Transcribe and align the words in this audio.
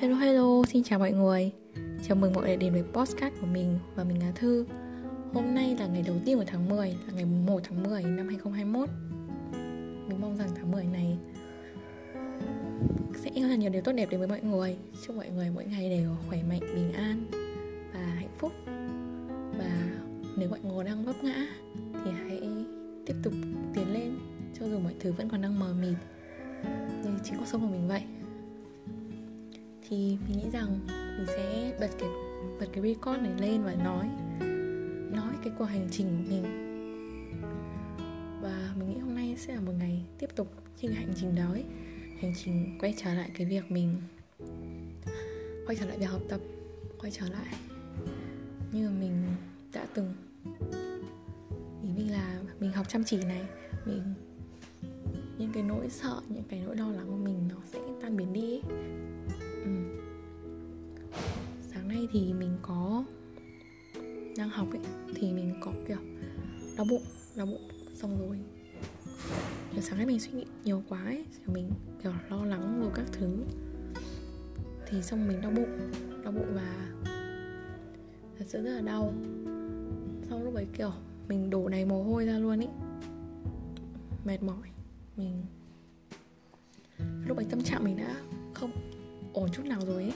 Hello 0.00 0.16
hello, 0.16 0.62
xin 0.68 0.82
chào 0.82 0.98
mọi 0.98 1.12
người. 1.12 1.52
Chào 2.08 2.16
mừng 2.16 2.32
mọi 2.32 2.44
người 2.44 2.56
đến 2.56 2.72
với 2.72 2.82
podcast 2.82 3.34
của 3.40 3.46
mình 3.46 3.78
và 3.94 4.04
mình 4.04 4.22
là 4.22 4.32
Thư. 4.34 4.66
Hôm 5.34 5.54
nay 5.54 5.76
là 5.80 5.86
ngày 5.86 6.02
đầu 6.06 6.16
tiên 6.24 6.38
của 6.38 6.44
tháng 6.46 6.68
10, 6.68 6.88
là 6.88 7.12
ngày 7.14 7.24
1 7.24 7.60
tháng 7.64 7.82
10 7.82 8.02
năm 8.02 8.28
2021 8.28 8.88
Mình 10.08 10.20
mong 10.20 10.36
rằng 10.36 10.48
tháng 10.56 10.70
10 10.70 10.84
này 10.84 11.18
sẽ 13.16 13.30
có 13.34 13.54
nhiều 13.58 13.70
điều 13.70 13.82
tốt 13.82 13.92
đẹp 13.92 14.10
đến 14.10 14.20
với 14.20 14.28
mọi 14.28 14.40
người. 14.40 14.76
Chúc 15.06 15.16
mọi 15.16 15.30
người 15.30 15.50
mỗi 15.54 15.64
ngày 15.64 15.90
đều 15.90 16.10
khỏe 16.28 16.42
mạnh, 16.48 16.60
bình 16.74 16.92
an 16.92 17.24
và 17.92 18.00
hạnh 18.00 18.34
phúc. 18.38 18.52
Và 19.58 19.98
nếu 20.36 20.48
mọi 20.48 20.60
người 20.60 20.84
đang 20.84 21.04
vấp 21.04 21.24
ngã 21.24 21.46
thì 22.04 22.10
hãy 22.10 22.40
tiếp 23.06 23.14
tục 23.22 23.32
tiến 23.74 23.92
lên 23.92 24.18
cho 24.60 24.68
dù 24.68 24.78
mọi 24.78 24.94
thứ 25.00 25.12
vẫn 25.12 25.28
còn 25.28 25.42
đang 25.42 25.58
mờ 25.58 25.74
mịt. 25.80 25.96
Như 27.04 27.10
chính 27.24 27.38
cuộc 27.38 27.46
sống 27.46 27.60
của 27.60 27.68
mình 27.68 27.88
vậy 27.88 28.02
thì 29.88 30.18
mình 30.28 30.38
nghĩ 30.38 30.50
rằng 30.52 30.80
mình 30.88 31.26
sẽ 31.26 31.76
bật 31.80 31.90
cái 31.98 32.08
bật 32.60 32.66
cái 32.72 32.82
record 32.82 33.22
này 33.22 33.32
lên 33.38 33.62
và 33.62 33.74
nói 33.74 34.08
nói 35.12 35.34
cái 35.44 35.52
cuộc 35.58 35.64
hành 35.64 35.88
trình 35.90 36.06
của 36.06 36.30
mình 36.30 36.44
và 38.42 38.74
mình 38.78 38.88
nghĩ 38.88 38.98
hôm 38.98 39.14
nay 39.14 39.36
sẽ 39.38 39.54
là 39.54 39.60
một 39.60 39.72
ngày 39.78 40.04
tiếp 40.18 40.30
tục 40.36 40.52
trên 40.82 40.92
hành 40.92 41.12
trình 41.16 41.34
đó 41.34 41.50
ấy. 41.50 41.64
hành 42.20 42.34
trình 42.44 42.78
quay 42.80 42.94
trở 42.96 43.14
lại 43.14 43.30
cái 43.34 43.46
việc 43.46 43.70
mình 43.70 43.96
quay 45.68 45.76
trở 45.76 45.86
lại 45.86 45.98
việc 45.98 46.06
học 46.06 46.22
tập, 46.28 46.40
quay 46.98 47.12
trở 47.12 47.28
lại 47.28 47.54
như 48.72 48.90
mình 48.90 49.12
đã 49.72 49.86
từng 49.94 50.14
ý 51.82 51.88
mình 51.96 52.12
là 52.12 52.40
mình 52.60 52.72
học 52.72 52.88
chăm 52.88 53.04
chỉ 53.04 53.16
này, 53.24 53.42
mình, 53.86 54.02
những 55.38 55.52
cái 55.52 55.62
nỗi 55.62 55.90
sợ, 55.90 56.20
những 56.28 56.44
cái 56.48 56.60
nỗi 56.66 56.76
lo 56.76 56.90
lắng 56.90 57.06
của 57.08 57.16
mình 57.16 57.48
nó 57.48 57.56
sẽ 57.72 57.78
tan 58.02 58.16
biến 58.16 58.32
đi 58.32 58.40
ấy 58.40 58.62
nay 62.08 62.24
thì 62.26 62.32
mình 62.32 62.56
có 62.62 63.04
đang 64.36 64.48
học 64.48 64.68
ấy, 64.70 64.80
thì 65.14 65.32
mình 65.32 65.54
có 65.60 65.72
kiểu 65.88 65.98
đau 66.76 66.86
bụng 66.90 67.02
đau 67.36 67.46
bụng 67.46 67.68
xong 67.94 68.18
rồi. 68.18 68.38
Kiểu 69.72 69.80
sáng 69.82 69.96
nay 69.96 70.06
mình 70.06 70.20
suy 70.20 70.32
nghĩ 70.32 70.44
nhiều 70.64 70.82
quá 70.88 71.04
ấy, 71.04 71.24
kiểu 71.30 71.54
mình 71.54 71.70
kiểu 72.02 72.12
lo 72.30 72.44
lắng 72.44 72.80
rồi 72.80 72.90
các 72.94 73.04
thứ. 73.12 73.44
Thì 74.86 75.02
xong 75.02 75.28
mình 75.28 75.40
đau 75.40 75.50
bụng 75.50 75.90
đau 76.24 76.32
bụng 76.32 76.54
và 76.54 76.88
thật 78.38 78.44
sự 78.48 78.62
rất 78.62 78.70
là 78.70 78.80
đau. 78.80 79.14
Xong 80.30 80.44
lúc 80.44 80.54
ấy 80.54 80.66
kiểu 80.78 80.92
mình 81.28 81.50
đổ 81.50 81.68
đầy 81.68 81.84
mồ 81.84 82.02
hôi 82.02 82.26
ra 82.26 82.38
luôn 82.38 82.60
ý 82.60 82.68
mệt 84.24 84.42
mỏi, 84.42 84.68
mình 85.16 85.42
lúc 87.26 87.36
ấy 87.36 87.46
tâm 87.50 87.62
trạng 87.62 87.84
mình 87.84 87.96
đã 87.96 88.20
không 88.54 88.70
ổn 89.32 89.48
chút 89.52 89.66
nào 89.66 89.80
rồi 89.86 90.02
ấy 90.02 90.12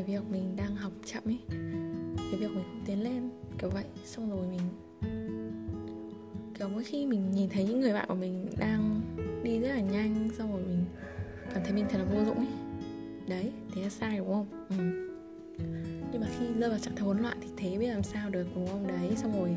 cái 0.00 0.16
việc 0.16 0.30
mình 0.30 0.56
đang 0.56 0.76
học 0.76 0.92
chậm 1.04 1.22
ấy 1.26 1.38
cái 2.16 2.40
việc 2.40 2.50
mình 2.50 2.64
không 2.64 2.82
tiến 2.86 3.02
lên, 3.02 3.30
kiểu 3.58 3.70
vậy. 3.70 3.84
Xong 4.04 4.30
rồi 4.30 4.46
mình, 4.46 4.60
kiểu 6.58 6.68
mỗi 6.68 6.84
khi 6.84 7.06
mình 7.06 7.30
nhìn 7.34 7.48
thấy 7.48 7.64
những 7.64 7.80
người 7.80 7.92
bạn 7.92 8.04
của 8.08 8.14
mình 8.14 8.46
đang 8.58 9.00
đi 9.42 9.60
rất 9.60 9.68
là 9.68 9.80
nhanh, 9.80 10.28
xong 10.38 10.52
rồi 10.52 10.62
mình 10.62 10.84
cảm 11.54 11.62
thấy 11.64 11.72
mình 11.72 11.86
thật 11.90 11.98
là 11.98 12.04
vô 12.04 12.24
dụng 12.24 12.36
ấy 12.36 12.48
đấy, 13.28 13.52
thế 13.74 13.82
là 13.82 13.88
sai 13.88 14.18
đúng 14.18 14.28
không? 14.32 14.46
Ừ. 14.68 14.76
nhưng 16.12 16.20
mà 16.20 16.26
khi 16.38 16.46
rơi 16.60 16.70
vào 16.70 16.78
trạng 16.78 16.96
thái 16.96 17.04
hỗn 17.06 17.18
loạn 17.18 17.38
thì 17.40 17.48
thế 17.56 17.78
biết 17.78 17.88
làm 17.88 18.02
sao 18.02 18.30
được 18.30 18.46
đúng 18.54 18.66
không? 18.66 18.86
Đấy, 18.86 19.10
xong 19.16 19.32
rồi 19.32 19.48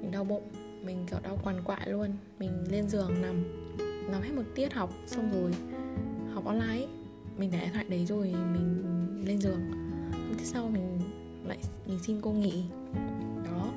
mình 0.00 0.10
đau 0.10 0.24
bụng, 0.24 0.48
mình, 0.84 1.06
kiểu, 1.10 1.18
đau 1.22 1.38
quằn 1.44 1.62
quại 1.64 1.90
luôn. 1.90 2.10
Mình 2.38 2.52
lên 2.70 2.88
giường 2.88 3.22
nằm 3.22 3.44
nằm 4.12 4.22
hết 4.22 4.32
một 4.36 4.44
tiết 4.54 4.72
học, 4.72 4.92
xong 5.06 5.30
rồi 5.32 5.52
học 6.34 6.44
online 6.44 6.66
ấy 6.66 6.88
mình 7.38 7.50
để 7.50 7.60
điện 7.60 7.70
thoại 7.72 7.84
đấy 7.88 8.06
rồi 8.06 8.34
mình 8.52 8.84
lên 9.26 9.40
giường. 9.40 9.60
Hôm 10.12 10.34
tiếp 10.38 10.44
sau 10.44 10.68
mình 10.68 11.00
lại 11.44 11.58
mình 11.86 11.98
xin 12.06 12.20
cô 12.20 12.32
nghỉ. 12.32 12.64
Đó. 13.44 13.68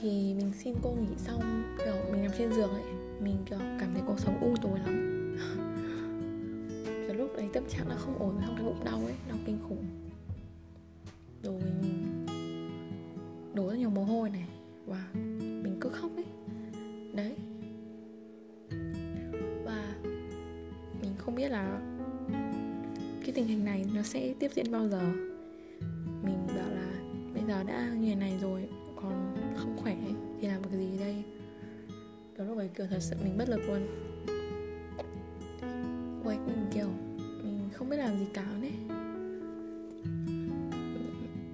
Thì 0.00 0.34
mình 0.34 0.52
xin 0.64 0.74
cô 0.82 0.90
nghỉ 0.90 1.16
xong, 1.16 1.62
kiểu, 1.78 1.94
mình 2.12 2.22
nằm 2.22 2.32
trên 2.38 2.52
giường 2.52 2.70
ấy, 2.70 2.82
mình, 3.20 3.36
kiểu, 3.46 3.58
cảm 3.58 3.94
thấy 3.94 4.02
cuộc 4.06 4.20
sống 4.20 4.40
u 4.40 4.54
tối 4.62 4.78
lắm. 4.78 5.10
Kiểu 7.06 7.16
lúc 7.16 7.30
đấy 7.36 7.48
tâm 7.52 7.64
trạng 7.68 7.88
nó 7.88 7.94
không 7.98 8.18
ổn 8.18 8.40
không 8.46 8.54
cái 8.56 8.64
bụng 8.64 8.84
đau 8.84 8.96
ấy, 8.96 9.14
đau 9.28 9.38
kinh 9.46 9.58
khủng. 9.68 9.84
Diễn 24.54 24.72
bao 24.72 24.88
giờ. 24.88 25.00
Mình 26.22 26.46
bảo 26.46 26.70
là 26.70 26.92
bây 27.34 27.42
giờ 27.48 27.62
đã 27.62 27.90
như 27.98 28.08
thế 28.08 28.14
này 28.14 28.38
rồi, 28.42 28.68
còn 28.96 29.36
không 29.56 29.76
khỏe 29.76 29.96
thì 30.40 30.48
làm 30.48 30.62
cái 30.64 30.78
gì 30.78 30.98
đây? 30.98 31.24
Đó 32.38 32.44
lúc 32.44 32.58
ấy 32.58 32.68
kiểu 32.68 32.86
thật 32.90 32.98
sự 33.00 33.16
mình 33.24 33.38
bất 33.38 33.48
lực 33.48 33.60
luôn. 33.66 33.86
Quay 36.24 36.38
mình 36.46 36.66
kiểu 36.74 36.88
mình 37.42 37.68
không 37.72 37.88
biết 37.88 37.96
làm 37.96 38.18
gì 38.18 38.26
cả 38.34 38.46
đấy. 38.62 38.72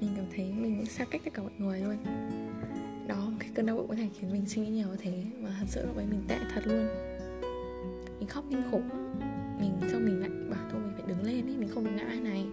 Mình 0.01 0.11
cảm 0.17 0.27
thấy 0.37 0.53
mình 0.53 0.87
xa 0.87 1.05
cách 1.05 1.21
tất 1.25 1.35
cả 1.35 1.43
mọi 1.43 1.53
người 1.59 1.81
luôn 1.81 1.97
đó, 3.09 3.33
cái 3.39 3.51
cơn 3.55 3.67
đau 3.67 3.77
bụng 3.77 3.89
có 3.89 3.95
thể 3.95 4.09
khiến 4.19 4.33
mình 4.33 4.47
suy 4.47 4.63
nghĩ 4.63 4.69
nhiều 4.69 4.89
thế 4.99 5.25
và 5.43 5.57
thật 5.61 5.67
sự 5.69 5.87
lúc 5.87 5.97
ấy 5.97 6.07
mình 6.07 6.23
tệ 6.29 6.39
thật 6.55 6.63
luôn. 6.65 6.89
Mình 8.19 8.29
khóc 8.29 8.45
kinh 8.51 8.63
khủng. 8.71 8.89
Mình 9.61 9.91
xong 9.93 10.05
mình 10.05 10.21
lại 10.21 10.31
bảo 10.51 10.69
thôi 10.73 10.81
mình 10.85 10.93
phải 10.97 11.05
đứng 11.09 11.23
lên 11.23 11.47
ấy, 11.47 11.57
mình 11.59 11.69
không 11.69 11.85
được 11.85 11.91
ngã 11.97 12.15
này 12.23 12.47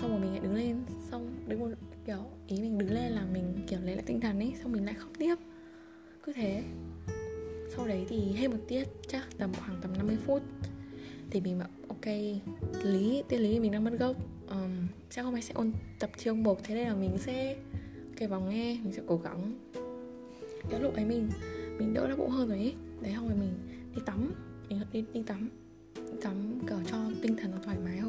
xong 0.00 0.10
rồi 0.10 0.20
mình 0.20 0.30
lại 0.30 0.40
đứng 0.40 0.54
lên 0.54 0.76
xong 1.10 1.34
đứng 1.46 1.60
một 1.60 1.68
kiểu 2.06 2.24
ý 2.46 2.60
mình 2.60 2.78
đứng 2.78 2.92
lên 2.92 3.12
là 3.12 3.24
mình 3.32 3.54
kiểu 3.66 3.80
lấy 3.82 3.94
lại 3.94 4.04
tinh 4.06 4.20
thần 4.20 4.38
ấy 4.38 4.54
xong 4.62 4.72
mình 4.72 4.84
lại 4.84 4.94
khóc 4.94 5.08
tiếp. 5.18 5.34
Cứ 6.24 6.32
thế. 6.32 6.62
Sau 7.76 7.86
đấy 7.86 8.06
thì 8.08 8.32
hết 8.32 8.48
một 8.48 8.56
tiết 8.68 8.88
chắc 9.08 9.22
tầm 9.38 9.50
khoảng 9.54 9.78
tầm 9.82 9.92
50 9.98 10.16
phút 10.26 10.42
thì 11.30 11.40
mình 11.40 11.58
bảo 11.58 11.68
ok 11.88 12.06
lý 12.84 13.22
tiết 13.28 13.38
lý 13.38 13.60
mình 13.60 13.72
đang 13.72 13.84
mất 13.84 13.92
gốc. 13.98 14.16
Um, 14.48 14.86
chắc 15.10 15.22
hôm 15.22 15.34
nay 15.34 15.42
sẽ 15.42 15.54
ôn 15.54 15.72
tập 15.98 16.10
chương 16.16 16.42
một 16.42 16.64
thế 16.64 16.74
nên 16.74 16.88
là 16.88 16.94
mình 16.94 17.18
sẽ 17.18 17.56
cái 18.16 18.28
vòng 18.28 18.48
nghe 18.48 18.78
mình 18.82 18.92
sẽ 18.92 19.02
cố 19.06 19.16
gắng. 19.16 19.52
Cái 20.70 20.80
lúc 20.80 20.94
ấy 20.94 21.04
mình 21.04 21.30
mình 21.78 21.94
đỡ 21.94 22.08
đau 22.08 22.16
bụng 22.16 22.30
hơn 22.30 22.48
rồi 22.48 22.58
ấy 22.58 22.74
đấy 23.00 23.12
xong 23.14 23.28
rồi 23.28 23.38
mình 23.38 23.52
đi 23.94 24.02
tắm 24.06 24.32
mình 24.68 24.80
đi 24.92 25.04
đi 25.12 25.22
tắm 25.22 25.48
đi 25.94 26.18
tắm 26.22 26.34
kiểu 26.68 26.78
cho 26.90 26.98
tinh 27.22 27.36
thần 27.36 27.50
nó 27.50 27.58
thoải 27.64 27.76
mái 27.84 27.99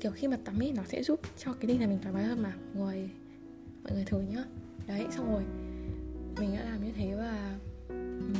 kiểu 0.00 0.12
khi 0.12 0.28
mà 0.28 0.36
tắm 0.44 0.62
ấy 0.62 0.72
nó 0.72 0.82
sẽ 0.84 1.02
giúp 1.02 1.20
cho 1.38 1.52
cái 1.52 1.66
tinh 1.66 1.78
thần 1.78 1.88
mình 1.88 1.98
thoải 2.02 2.14
mái 2.14 2.24
hơn 2.24 2.42
mà. 2.42 2.52
Mọi 2.74 2.84
người 2.84 3.10
mọi 3.84 3.92
người 3.92 4.04
thử 4.04 4.20
nhá. 4.20 4.44
Đấy 4.86 5.06
xong 5.10 5.32
rồi 5.32 5.42
mình 6.40 6.56
đã 6.56 6.64
làm 6.64 6.84
như 6.84 6.92
thế 6.96 7.14
và 7.14 7.58
um, 7.88 8.34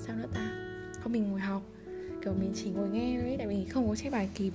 sao 0.00 0.16
nữa 0.16 0.28
ta? 0.34 0.74
Không 1.00 1.12
mình 1.12 1.30
ngồi 1.30 1.40
học. 1.40 1.62
Kiểu 2.24 2.34
mình 2.34 2.52
chỉ 2.54 2.70
ngồi 2.70 2.90
nghe 2.90 3.20
đấy 3.22 3.34
tại 3.38 3.46
vì 3.46 3.64
không 3.64 3.88
có 3.88 3.96
chép 3.96 4.10
bài 4.10 4.28
kịp. 4.34 4.52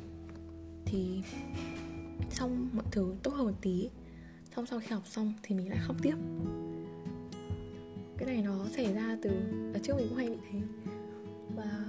Thì 0.86 1.22
xong 2.30 2.70
mọi 2.74 2.86
thứ 2.92 3.16
tốt 3.24 3.32
hơn 3.32 3.46
một 3.46 3.56
tí. 3.62 3.90
Xong 4.56 4.66
sau 4.66 4.80
khi 4.80 4.88
học 4.88 5.04
xong 5.08 5.34
thì 5.44 5.56
mình 5.56 5.70
lại 5.70 5.80
khóc 5.82 5.96
tiếp. 6.02 6.16
Cái 8.18 8.28
này 8.28 8.42
nó 8.42 8.66
xảy 8.76 8.94
ra 8.94 9.18
từ 9.22 9.30
ở 9.74 9.80
trước 9.84 9.96
mình 9.98 10.08
cũng 10.10 10.18
hay 10.18 10.30
bị 10.30 10.38
thế. 10.52 10.60
Và 11.56 11.86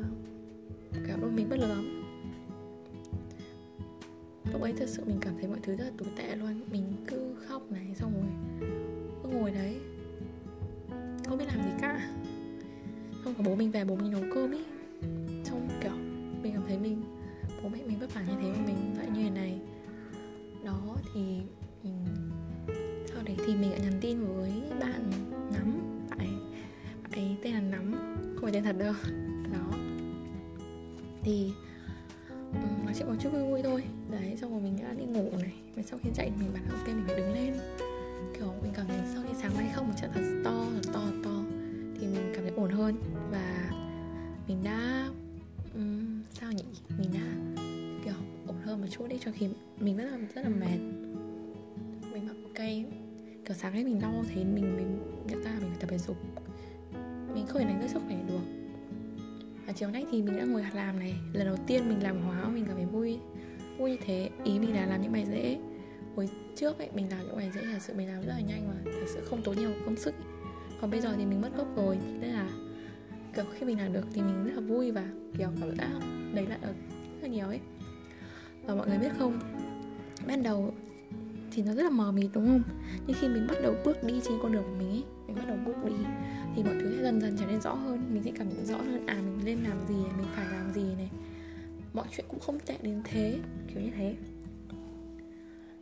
cảm 1.08 1.20
đôi 1.20 1.30
mình 1.30 1.48
bất 1.50 1.56
lực 1.56 1.68
lắm 1.68 2.03
lúc 4.54 4.62
ấy 4.62 4.72
thật 4.72 4.88
sự 4.88 5.02
mình 5.06 5.18
cảm 5.20 5.34
thấy 5.40 5.48
mọi 5.48 5.58
thứ 5.62 5.76
rất 5.76 5.84
là 5.84 5.90
tồi 5.98 6.08
tệ 6.16 6.36
luôn. 6.36 6.60
Mình 6.72 6.84
cứ 7.06 7.34
khóc 7.46 7.72
này 7.72 7.86
xong 7.94 8.12
rồi 8.12 8.30
cứ 9.22 9.28
ngồi 9.28 9.50
đấy. 9.50 9.76
Không 11.28 11.38
biết 11.38 11.44
làm 11.48 11.64
gì 11.64 11.70
cả. 11.80 12.10
Không 13.24 13.34
có 13.34 13.44
bố 13.46 13.54
mình 13.54 13.70
về 13.70 13.84
bố 13.84 13.96
mình 13.96 14.10
nấu 14.10 14.22
cơm 14.34 14.52
ý. 14.52 14.58
Xong 15.44 15.68
kiểu 15.82 15.92
mình 16.42 16.52
cảm 16.54 16.62
thấy 16.68 16.78
mình 16.78 17.02
bố 17.62 17.68
mẹ 17.68 17.78
mình 17.86 17.98
vất 17.98 18.14
vả 18.14 18.20
như 18.20 18.34
thế 18.42 18.52
mà 18.52 18.66
mình 18.66 18.76
lại 18.98 19.08
như 19.14 19.22
thế 19.22 19.30
này. 19.30 19.58
Đó 20.64 20.96
thì 21.14 21.40
mình 21.82 22.04
sau 23.06 23.22
đấy 23.24 23.36
thì 23.46 23.54
mình 23.56 23.70
đã 23.70 23.78
nhắn 23.78 23.98
tin 24.00 24.24
với 24.24 24.52
bạn 24.80 25.10
nắm 25.52 25.78
bạn 26.10 26.18
ấy, 26.18 26.28
bạn 27.02 27.12
ấy 27.12 27.36
tên 27.42 27.54
là 27.54 27.60
nắm 27.60 27.92
không 28.34 28.42
phải 28.42 28.52
tên 28.52 28.64
thật 28.64 28.76
đâu. 28.78 28.94
Đó. 29.52 29.78
Thì 31.22 31.52
chỉ 32.94 33.00
có 33.04 33.10
một 33.10 33.16
chút 33.20 33.30
vui 33.32 33.42
vui 33.42 33.62
thôi. 33.62 33.82
Đấy 34.10 34.36
xong 34.40 34.50
rồi 34.50 34.60
mình 34.60 34.76
đã 34.82 34.92
đi 34.98 35.04
ngủ 35.04 35.30
này. 35.38 35.52
Và 35.76 35.82
sau 35.82 35.98
khi 36.02 36.10
dậy 36.16 36.30
mình 36.40 36.48
bảo 36.54 36.62
ok 36.78 36.86
mình 36.86 37.04
phải 37.06 37.16
đứng 37.16 37.32
lên. 37.32 37.54
Kiểu 38.34 38.52
mình 38.62 38.72
cảm 38.74 38.86
thấy 38.86 38.98
sau 39.14 39.22
khi 39.22 39.34
sáng 39.42 39.56
nay 39.56 39.70
không 39.74 39.88
một 39.88 39.94
trận 40.00 40.10
thật 40.14 40.40
to 40.44 40.66
thật 40.74 40.90
to 40.92 41.00
thật 41.00 41.20
to 41.24 41.42
thì 42.00 42.06
mình 42.06 42.32
cảm 42.34 42.44
thấy 42.44 42.52
ổn 42.56 42.70
hơn. 42.70 42.96
Và 43.30 43.70
mình 44.48 44.64
đã 44.64 45.08
um, 45.74 46.22
sao 46.40 46.52
nhỉ? 46.52 46.64
Mình 46.98 47.10
đã 47.14 47.60
kiểu 48.04 48.14
ổn 48.46 48.56
hơn 48.64 48.80
một 48.80 48.86
chút 48.90 49.08
đi 49.08 49.16
cho 49.24 49.30
khi 49.34 49.48
mình 49.80 49.96
rất 49.96 50.04
là 50.04 50.18
rất 50.34 50.42
là 50.42 50.48
mệt. 50.48 50.78
Mình 52.12 52.26
bảo 52.26 52.36
ok. 52.44 52.68
Kiểu 53.44 53.56
sáng 53.56 53.74
nay 53.74 53.84
mình 53.84 54.00
đau 54.00 54.24
thế 54.28 54.44
mình 54.44 54.76
mình 54.76 54.98
nhận 55.26 55.42
ra 55.42 55.50
mình 55.60 55.68
phải 55.70 55.78
tập 55.80 55.90
thể 55.90 55.98
dục. 55.98 56.16
Mình 57.34 57.46
không 57.46 57.62
thể 57.62 57.64
đánh 57.64 57.88
sức 57.88 58.00
khỏe 58.06 58.16
được 58.28 58.43
chiều 59.76 59.90
nay 59.90 60.06
thì 60.10 60.22
mình 60.22 60.36
đã 60.36 60.44
ngồi 60.44 60.64
làm 60.74 60.98
này. 60.98 61.14
Lần 61.32 61.46
đầu 61.46 61.56
tiên 61.66 61.88
mình 61.88 62.02
làm 62.02 62.20
hóa, 62.20 62.48
mình 62.48 62.64
cảm 62.66 62.76
thấy 62.76 62.86
vui. 62.86 63.18
Vui 63.78 63.90
như 63.90 63.96
thế, 64.06 64.30
ý 64.44 64.58
mình 64.58 64.74
là 64.74 64.86
làm 64.86 65.02
những 65.02 65.12
bài 65.12 65.26
dễ. 65.30 65.58
Hồi 66.16 66.28
trước 66.56 66.78
ấy, 66.78 66.88
mình 66.94 67.10
làm 67.10 67.26
những 67.26 67.36
bài 67.36 67.50
dễ, 67.54 67.60
thật 67.62 67.78
sự 67.80 67.94
mình 67.94 68.08
làm 68.08 68.22
rất 68.22 68.32
là 68.32 68.40
nhanh 68.40 68.68
mà, 68.68 68.74
thật 68.84 69.06
sự 69.06 69.20
không 69.24 69.42
tốn 69.42 69.56
nhiều 69.56 69.70
công 69.84 69.96
sức. 69.96 70.14
Còn 70.80 70.90
bây 70.90 71.00
giờ 71.00 71.14
thì 71.16 71.26
mình 71.26 71.40
mất 71.40 71.56
gốc 71.56 71.76
rồi, 71.76 71.98
nên 72.20 72.30
là 72.30 72.48
kiểu 73.36 73.44
khi 73.54 73.66
mình 73.66 73.78
làm 73.78 73.92
được 73.92 74.06
thì 74.12 74.22
mình 74.22 74.44
rất 74.44 74.52
là 74.54 74.60
vui 74.60 74.90
và, 74.90 75.04
kiểu, 75.38 75.48
cảm 75.60 75.76
giác 75.76 75.90
đấy 76.34 76.46
lại 76.46 76.58
được 76.62 76.74
rất 77.14 77.22
là 77.22 77.28
nhiều 77.28 77.46
ấy. 77.46 77.60
Và 78.66 78.74
mọi 78.74 78.88
người 78.88 78.98
biết 78.98 79.12
không, 79.18 79.40
ban 80.26 80.42
đầu 80.42 80.74
thì 81.52 81.62
nó 81.62 81.74
rất 81.74 81.82
là 81.82 81.90
mờ 81.90 82.12
mịt, 82.12 82.30
đúng 82.32 82.46
không? 82.46 82.62
Nhưng 83.06 83.16
khi 83.20 83.28
mình 83.28 83.46
bắt 83.48 83.56
đầu 83.62 83.74
bước 83.84 84.04
đi 84.04 84.20
trên 84.24 84.38
con 84.42 84.52
đường 84.52 84.62
của 84.62 84.76
mình 84.78 84.90
ấy 84.90 85.04
mình 85.34 85.46
bắt 85.46 85.48
đầu 85.48 85.58
bước 85.66 85.84
đi. 85.84 86.06
Thì 86.56 86.62
mọi 86.62 86.74
thứ 86.80 86.96
sẽ 86.96 87.02
dần 87.02 87.20
dần 87.20 87.36
trở 87.40 87.46
nên 87.46 87.60
rõ 87.60 87.74
hơn 87.74 88.14
mình 88.14 88.22
sẽ 88.22 88.32
cảm 88.34 88.48
nhận 88.48 88.66
rõ 88.66 88.76
hơn 88.76 89.06
à 89.06 89.14
mình 89.14 89.40
nên 89.44 89.58
làm 89.64 89.78
gì 89.88 89.94
mình 89.94 90.26
phải 90.36 90.46
làm 90.50 90.72
gì 90.72 90.94
này. 90.94 91.10
Mọi 91.92 92.06
chuyện 92.10 92.26
cũng 92.28 92.40
không 92.40 92.58
tệ 92.60 92.76
đến 92.82 93.00
thế 93.04 93.38
kiểu 93.68 93.82
như 93.82 93.90
thế. 93.96 94.14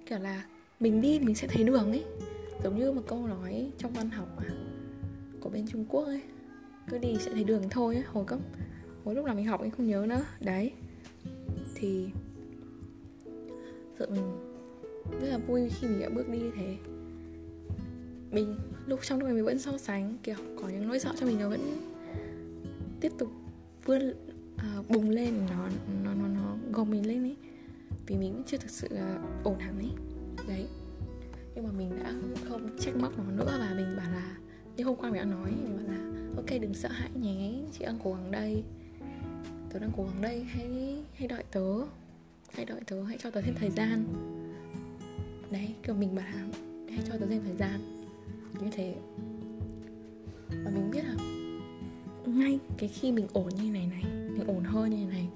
Kiểu 0.07 0.19
là 0.19 0.45
mình 0.81 1.01
đi 1.01 1.21
mình 1.21 1.35
sẽ 1.35 1.49
thấy 1.49 1.65
đường 1.65 1.91
ấy. 1.91 2.05
Giống 2.65 2.79
như 2.79 2.93
một 2.93 3.03
câu 3.07 3.27
nói 3.27 3.73
trong 3.79 3.93
văn 3.93 4.11
học 4.11 4.29
à, 4.39 4.51
của 5.41 5.51
bên 5.51 5.67
trung 5.69 5.85
quốc 5.89 6.05
ấy 6.05 6.23
cứ 6.89 6.99
đi 6.99 7.17
sẽ 7.21 7.31
thấy 7.35 7.45
đường 7.45 7.63
thôi 7.71 7.95
ấy 7.95 8.05
hồi 8.07 8.25
cấp 8.25 8.39
hồi 9.05 9.15
lúc 9.15 9.27
nào 9.27 9.35
mình 9.35 9.47
học 9.47 9.61
ấy 9.61 9.71
không 9.71 9.87
nhớ 9.87 10.07
nữa. 10.09 10.25
Đấy. 10.41 10.73
Thì 11.75 12.09
sự 13.99 14.07
mình 14.11 14.23
rất 15.21 15.29
là 15.29 15.39
vui 15.39 15.71
khi 15.71 15.87
mình 15.87 16.01
đã 16.01 16.09
bước 16.09 16.29
đi 16.29 16.39
như 16.39 16.51
thế 16.57 16.77
mình 18.33 18.57
lúc 18.87 19.01
trong 19.03 19.19
lúc 19.19 19.27
này 19.27 19.35
mình 19.35 19.45
vẫn 19.45 19.59
so 19.59 19.79
sánh 19.79 20.17
kiểu 20.23 20.37
có 20.63 20.69
những 20.69 20.89
nỗi 20.89 20.99
sợ 20.99 21.13
cho 21.21 21.27
mình 21.27 21.39
nó 21.39 21.49
vẫn 21.49 21.61
tiếp 23.01 23.13
tục 23.19 23.29
vươn 23.85 24.15
uh, 24.55 24.91
bùng 24.91 25.11
lên 25.11 25.35
nó 25.51 25.69
nó 26.05 26.15
nó 26.15 26.29
nó 26.29 26.57
gồng 26.73 26.91
mình 26.91 27.07
lên 27.07 27.23
ấy. 27.23 27.37
Vì 28.07 28.17
mình 28.17 28.33
vẫn 28.33 28.43
chưa 28.47 28.57
thực 28.57 28.71
sự 28.71 28.89
là 28.91 29.19
ổn 29.45 29.59
hẳn 29.59 29.79
ấy. 29.79 29.91
Đấy. 30.49 30.67
Nhưng 31.55 31.65
mà 31.65 31.71
mình 31.73 31.91
đã 32.03 32.13
không 32.49 32.79
trách 32.81 32.97
móc 32.97 33.19
nó 33.19 33.25
nữa 33.25 33.57
và 33.59 33.75
mình 33.77 33.97
bảo 33.97 34.11
là 34.11 34.37
như 34.77 34.85
hôm 34.85 34.97
qua 34.97 35.11
mình 35.11 35.19
đã 35.19 35.25
nói 35.25 35.51
mình 35.63 35.77
bảo 35.77 35.97
là 35.97 36.13
ok 36.37 36.61
đừng 36.61 36.75
sợ 36.75 36.89
hãi 36.89 37.11
nhé 37.15 37.55
chị 37.73 37.85
đang 37.85 37.99
cố 38.05 38.13
gắng 38.13 38.31
đây. 38.31 38.63
Tớ 39.71 39.79
đang 39.79 39.91
cố 39.97 40.05
gắng 40.05 40.23
đây 40.23 40.43
hãy 40.43 40.97
hãy 41.15 41.29
đợi 41.29 41.45
tớ. 41.53 41.75
Hãy 42.53 42.65
đợi 42.65 42.81
tớ 42.87 43.03
hãy 43.03 43.19
cho 43.21 43.31
tớ 43.31 43.41
thêm 43.41 43.55
thời 43.61 43.71
gian. 43.71 44.05
Đấy 45.51 45.75
kiểu 45.83 45.95
mình 45.95 46.15
bảo 46.15 46.25
là 46.25 46.47
hãy 46.91 46.99
cho 47.09 47.15
tớ 47.21 47.27
thêm 47.27 47.43
thời 47.45 47.57
gian 47.57 47.92
như 48.65 48.71
thế. 48.71 48.95
Và 50.49 50.71
mình 50.71 50.91
biết 50.91 51.05
là 51.05 51.15
ngay 52.27 52.59
cái 52.79 52.89
khi 52.89 53.13
mình 53.13 53.27
ổn 53.33 53.49
như 53.49 53.71
này 53.71 53.87
này, 53.87 54.05
mình 54.33 54.47
ổn 54.47 54.65
hơn 54.65 54.91
như 54.91 55.07
này 55.07 55.29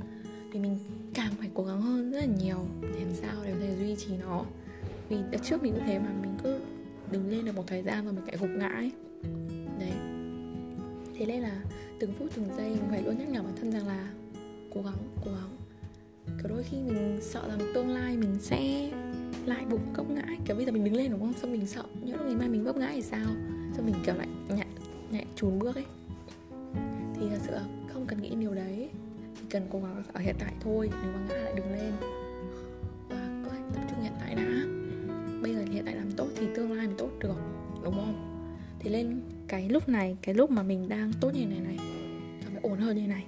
thì 0.52 0.60
mình 0.60 0.78
càng 1.14 1.32
phải 1.38 1.50
cố 1.54 1.64
gắng 1.64 1.82
hơn 1.82 2.10
rất 2.10 2.18
là 2.18 2.26
nhiều 2.26 2.58
để 2.82 3.04
làm 3.04 3.14
sao 3.14 3.34
để 3.44 3.52
có 3.52 3.58
thể 3.60 3.76
duy 3.78 3.96
trì 3.96 4.16
nó. 4.16 4.44
Vì 5.08 5.16
đợt 5.30 5.38
trước 5.44 5.62
mình 5.62 5.72
cũng 5.72 5.82
thế 5.86 5.98
mà, 5.98 6.12
mình 6.22 6.34
cứ 6.42 6.58
đứng 7.10 7.30
lên 7.30 7.44
được 7.44 7.56
một 7.56 7.64
thời 7.66 7.82
gian 7.82 8.04
rồi 8.04 8.12
mình 8.12 8.24
lại 8.26 8.36
gục 8.40 8.50
ngã 8.50 8.68
ấy. 8.68 8.92
Đấy. 9.80 9.92
Thế 11.18 11.26
nên 11.26 11.42
là 11.42 11.62
từng 12.00 12.12
phút, 12.12 12.28
từng 12.36 12.48
giây 12.56 12.70
mình 12.70 12.90
phải 12.90 13.02
luôn 13.02 13.18
nhắc 13.18 13.28
nhở 13.28 13.42
bản 13.42 13.56
thân 13.60 13.72
rằng 13.72 13.86
là 13.86 14.12
cố 14.74 14.82
gắng 14.82 14.96
cố 15.24 15.30
gắng. 15.30 15.56
Kiểu 16.26 16.48
đôi 16.48 16.62
khi 16.62 16.76
mình 16.76 17.18
sợ 17.22 17.48
rằng 17.48 17.72
tương 17.74 17.88
lai 17.88 18.16
mình 18.16 18.36
sẽ 18.40 18.90
lại 19.46 19.64
bụng 19.70 19.86
cốc 19.94 20.10
ngã, 20.10 20.24
kiểu 20.44 20.56
bây 20.56 20.64
giờ 20.64 20.72
mình 20.72 20.84
đứng 20.84 20.94
lên 20.94 21.10
đúng 21.10 21.20
không? 21.20 21.32
Xong 21.32 21.52
mình 21.52 21.66
sợ, 21.66 21.82
nhỡ 22.02 22.16
ngày 22.26 22.36
mai 22.36 22.48
mình 22.48 22.64
vấp 22.64 22.76
ngã 22.76 22.90
thì 22.94 23.02
sao? 23.02 23.26
Xong 23.76 23.86
mình, 23.86 23.94
kiểu, 24.06 24.14
lại 24.14 24.28
nhạy 24.48 24.66
nhạy 25.10 25.26
chùn 25.36 25.58
bước 25.58 25.74
ấy. 25.74 25.84
Thì 27.14 27.28
thật 27.30 27.38
sự 27.46 27.52
không 27.88 28.06
cần 28.06 28.22
nghĩ 28.22 28.34
điều 28.40 28.54
đấy. 28.54 28.88
Chỉ 29.36 29.42
cần 29.50 29.66
cố 29.70 29.78
gắng 29.78 30.02
ở 30.12 30.20
hiện 30.20 30.36
tại 30.38 30.52
thôi, 30.60 30.90
nếu 31.02 31.12
mà 31.12 31.18
ngã 31.28 31.34
lại 31.34 31.52
đứng 31.56 31.72
lên. 31.72 31.92
Và 33.08 33.42
có 33.44 33.50
tập 33.74 33.82
trung 33.90 34.02
hiện 34.02 34.12
tại 34.20 34.34
đã. 34.34 34.62
Bây 35.42 35.54
giờ 35.54 35.64
hiện 35.72 35.84
tại 35.84 35.96
làm 35.96 36.12
tốt 36.12 36.28
thì 36.36 36.46
tương 36.54 36.72
lai 36.72 36.86
mình 36.86 36.96
tốt 36.96 37.10
được, 37.20 37.36
đúng 37.84 37.94
không? 37.94 38.48
Thì 38.78 38.90
lên 38.90 39.20
cái 39.48 39.68
lúc 39.68 39.88
này, 39.88 40.16
cái 40.22 40.34
lúc 40.34 40.50
mà 40.50 40.62
mình 40.62 40.88
đang 40.88 41.12
tốt 41.20 41.30
như 41.34 41.46
này 41.46 41.60
này, 41.60 41.76
cảm 42.42 42.52
thấy 42.52 42.60
ổn 42.62 42.78
hơn 42.78 42.96
như 42.96 43.06
này, 43.06 43.24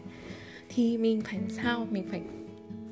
thì 0.69 0.99
mình 0.99 1.21
phải 1.21 1.39
làm 1.39 1.51
sao? 1.51 1.87
Mình 1.91 2.07
phải 2.11 2.23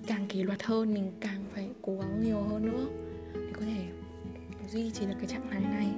càng 0.07 0.27
kỷ 0.29 0.43
luật 0.43 0.63
hơn, 0.63 0.95
mình 0.95 1.13
càng 1.21 1.45
phải 1.55 1.69
cố 1.83 1.99
gắng 1.99 2.23
nhiều 2.25 2.43
hơn 2.43 2.67
nữa 2.67 2.87
có 3.57 3.63
thể 3.65 3.87
duy 4.73 4.91
trì 4.91 5.07
được 5.07 5.15
cái 5.19 5.27
trạng 5.27 5.51
thái 5.51 5.61
này. 5.61 5.95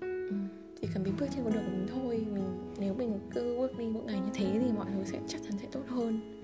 Ừ, 0.00 0.32
chỉ 0.80 0.88
cần 0.94 1.02
mình 1.02 1.14
bước 1.20 1.26
trên 1.34 1.44
con 1.44 1.52
đường 1.52 1.64
của 1.64 1.70
mình 1.70 1.86
thôi 1.88 2.26
mình 2.32 2.72
nếu 2.78 2.94
mình 2.94 3.20
cứ 3.34 3.56
bước 3.58 3.78
đi 3.78 3.84
mỗi 3.92 4.04
ngày 4.04 4.20
như 4.20 4.30
thế 4.34 4.60
thì 4.64 4.72
mọi 4.72 4.86
thứ 4.94 5.04
sẽ 5.04 5.20
chắc 5.28 5.40
chắn 5.42 5.52
sẽ 5.58 5.66
tốt 5.72 5.82
hơn. 5.88 6.42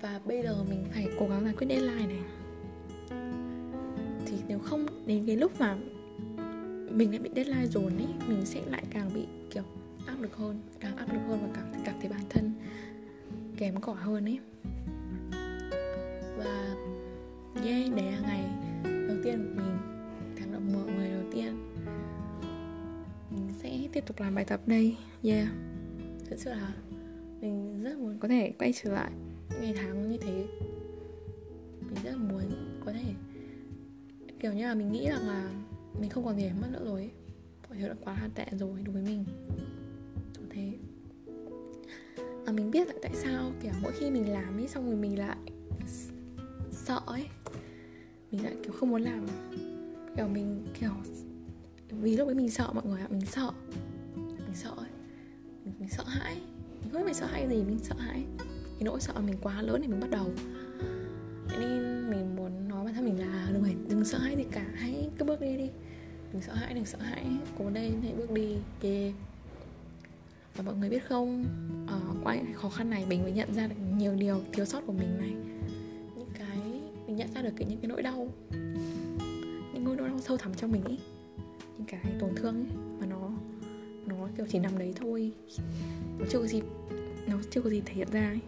Và 0.00 0.20
bây 0.24 0.42
giờ 0.42 0.64
mình 0.68 0.84
phải 0.92 1.08
cố 1.18 1.28
gắng 1.28 1.44
giải 1.44 1.54
quyết 1.58 1.66
deadline 1.68 2.06
này. 2.06 2.22
Thì 4.26 4.36
nếu 4.48 4.58
không 4.58 4.86
đến 5.06 5.26
cái 5.26 5.36
lúc 5.36 5.60
mà 5.60 5.76
mình 6.90 7.10
lại 7.10 7.18
bị 7.18 7.30
deadline 7.36 7.66
dồn 7.66 7.96
ấy 7.96 8.08
mình 8.28 8.46
sẽ 8.46 8.62
lại 8.66 8.84
càng 8.90 9.10
bị 9.14 9.26
kiểu 9.50 9.62
áp 10.06 10.20
lực 10.20 10.36
hơn 10.36 10.60
càng 10.80 10.96
áp 10.96 11.12
lực 11.12 11.20
hơn 11.28 11.38
và 11.42 11.48
càng 11.54 11.82
cảm 11.84 11.94
thấy 12.00 12.08
bản 12.10 12.24
thân 12.30 12.52
kém 13.56 13.80
cỏi 13.80 13.96
hơn 13.96 14.24
ấy. 14.24 14.38
Và 16.38 16.73
yeah 17.64 17.94
đấy 17.96 18.12
là 18.12 18.20
ngày 18.20 18.44
đầu 19.08 19.16
tiên 19.24 19.44
của 19.44 19.62
mình 19.62 19.78
tháng 20.36 20.52
động 20.52 20.72
mùa 20.72 20.84
người 20.84 21.08
đầu 21.08 21.22
tiên. 21.32 21.72
Mình 23.30 23.48
sẽ 23.62 23.88
tiếp 23.92 24.04
tục 24.06 24.20
làm 24.20 24.34
bài 24.34 24.44
tập 24.44 24.60
đây. 24.66 24.96
Yeah. 25.22 25.48
Thật 26.30 26.36
sự 26.38 26.50
là 26.50 26.74
mình 27.40 27.82
rất 27.82 27.98
muốn 27.98 28.18
có 28.18 28.28
thể 28.28 28.52
quay 28.58 28.72
trở 28.82 28.92
lại 28.92 29.10
ngày 29.60 29.74
tháng 29.76 30.10
như 30.10 30.18
thế. 30.18 30.46
Mình 31.80 32.04
rất 32.04 32.16
muốn 32.16 32.42
có 32.84 32.92
thể 32.92 33.14
kiểu 34.40 34.52
như 34.52 34.62
là 34.62 34.74
mình 34.74 34.92
nghĩ 34.92 35.08
rằng 35.08 35.28
là 35.28 35.50
mình 36.00 36.10
không 36.10 36.24
còn 36.24 36.36
gì 36.36 36.42
để 36.42 36.52
mất 36.60 36.68
nữa 36.72 36.84
rồi 36.84 37.00
ấy. 37.00 37.10
mọi 37.68 37.78
thứ 37.78 37.88
đã 37.88 37.94
quá 38.04 38.18
là 38.22 38.28
tệ 38.34 38.46
rồi 38.58 38.82
đối 38.84 38.94
với 38.94 39.02
mình. 39.02 39.24
Thế. 40.50 40.72
À, 42.46 42.52
mình 42.52 42.70
biết 42.70 42.88
là 42.88 42.94
tại 43.02 43.12
sao 43.14 43.52
kiểu 43.62 43.72
mỗi 43.82 43.92
khi 43.92 44.10
mình 44.10 44.32
làm 44.32 44.56
ấy 44.56 44.68
xong 44.68 44.86
rồi 44.86 44.96
mình 44.96 45.18
lại 45.18 45.36
sợ 46.70 47.00
ấy 47.06 47.26
mình 48.34 48.44
lại 48.44 48.54
kiểu 48.62 48.72
không 48.72 48.90
muốn 48.90 49.02
làm. 49.02 49.26
Kiểu 50.16 50.28
mình 50.28 50.66
kiểu 50.80 50.90
vì 51.90 52.16
lúc 52.16 52.28
ấy 52.28 52.34
mình 52.34 52.50
sợ 52.50 52.72
mọi 52.72 52.86
người 52.86 53.00
ạ 53.00 53.06
mình 53.10 53.26
sợ. 53.26 53.50
Mình 54.16 54.54
sợ 54.54 54.70
ấy. 54.76 54.88
Mình, 55.64 55.74
mình 55.78 55.88
sợ 55.88 56.04
hãi. 56.06 56.36
Mình 56.80 56.90
không 56.92 57.00
biết 57.00 57.04
mình 57.04 57.14
sợ 57.14 57.26
hãi 57.26 57.48
gì 57.48 57.56
mình 57.56 57.78
sợ 57.82 57.94
hãi. 57.98 58.24
Cái 58.78 58.82
nỗi 58.82 59.00
sợ 59.00 59.12
mình 59.26 59.36
quá 59.42 59.62
lớn 59.62 59.80
thì 59.82 59.88
mình 59.88 60.00
bắt 60.00 60.10
đầu. 60.10 60.30
Nên 61.60 62.10
mình 62.10 62.36
muốn 62.36 62.68
nói 62.68 62.84
bản 62.84 62.94
thân 62.94 63.04
mình 63.04 63.20
là 63.20 63.50
đừng 63.52 63.62
phải 63.62 63.74
đừng 63.88 64.04
sợ 64.04 64.18
hãi 64.18 64.36
gì 64.36 64.44
cả. 64.50 64.66
Hãy 64.74 65.10
cứ 65.18 65.24
bước 65.24 65.40
đi 65.40 65.56
đi. 65.56 65.70
Đừng 66.32 66.42
sợ 66.42 66.54
hãi 66.54 66.74
đừng 66.74 66.86
sợ 66.86 66.98
hãi. 66.98 67.26
Cố 67.58 67.70
lên 67.70 67.92
hãy 68.02 68.12
bước 68.16 68.30
đi. 68.30 68.56
Yeah. 68.82 69.14
và 70.56 70.64
mọi 70.64 70.74
người 70.74 70.88
biết 70.88 71.08
không 71.08 71.44
ờ, 71.88 72.00
uh, 72.10 72.24
qua 72.24 72.34
những 72.34 72.54
khó 72.54 72.68
khăn 72.68 72.90
này 72.90 73.04
mình 73.08 73.22
mới 73.22 73.32
nhận 73.32 73.54
ra 73.54 73.66
được 73.66 73.76
nhiều 73.96 74.14
điều 74.14 74.40
thiếu 74.52 74.64
sót 74.64 74.80
của 74.86 74.92
mình 74.92 75.18
này 75.18 75.53
nhận 77.16 77.32
ra 77.34 77.42
được 77.42 77.52
cái 77.56 77.68
những 77.68 77.78
cái 77.78 77.88
nỗi 77.88 78.02
đau 78.02 78.28
những 79.72 79.84
nỗi 79.84 79.96
đau 79.96 80.20
sâu 80.20 80.36
thẳm 80.36 80.54
trong 80.54 80.72
mình 80.72 80.84
ấy, 80.84 80.98
những 81.76 81.86
cái 81.86 82.00
tổn 82.20 82.30
thương 82.36 82.54
ấy 82.54 82.76
mà 83.00 83.06
nó 83.06 83.30
nó 84.06 84.28
kiểu 84.36 84.46
chỉ 84.48 84.58
nằm 84.58 84.78
đấy 84.78 84.92
thôi. 84.96 85.32
Nó 86.18 86.26
chưa 86.30 86.38
có 86.38 86.46
gì 86.46 86.62
nó 87.26 87.38
chưa 87.50 87.60
có 87.60 87.70
gì 87.70 87.82
thể 87.86 87.94
hiện 87.94 88.08
ra 88.12 88.28
ấy 88.28 88.40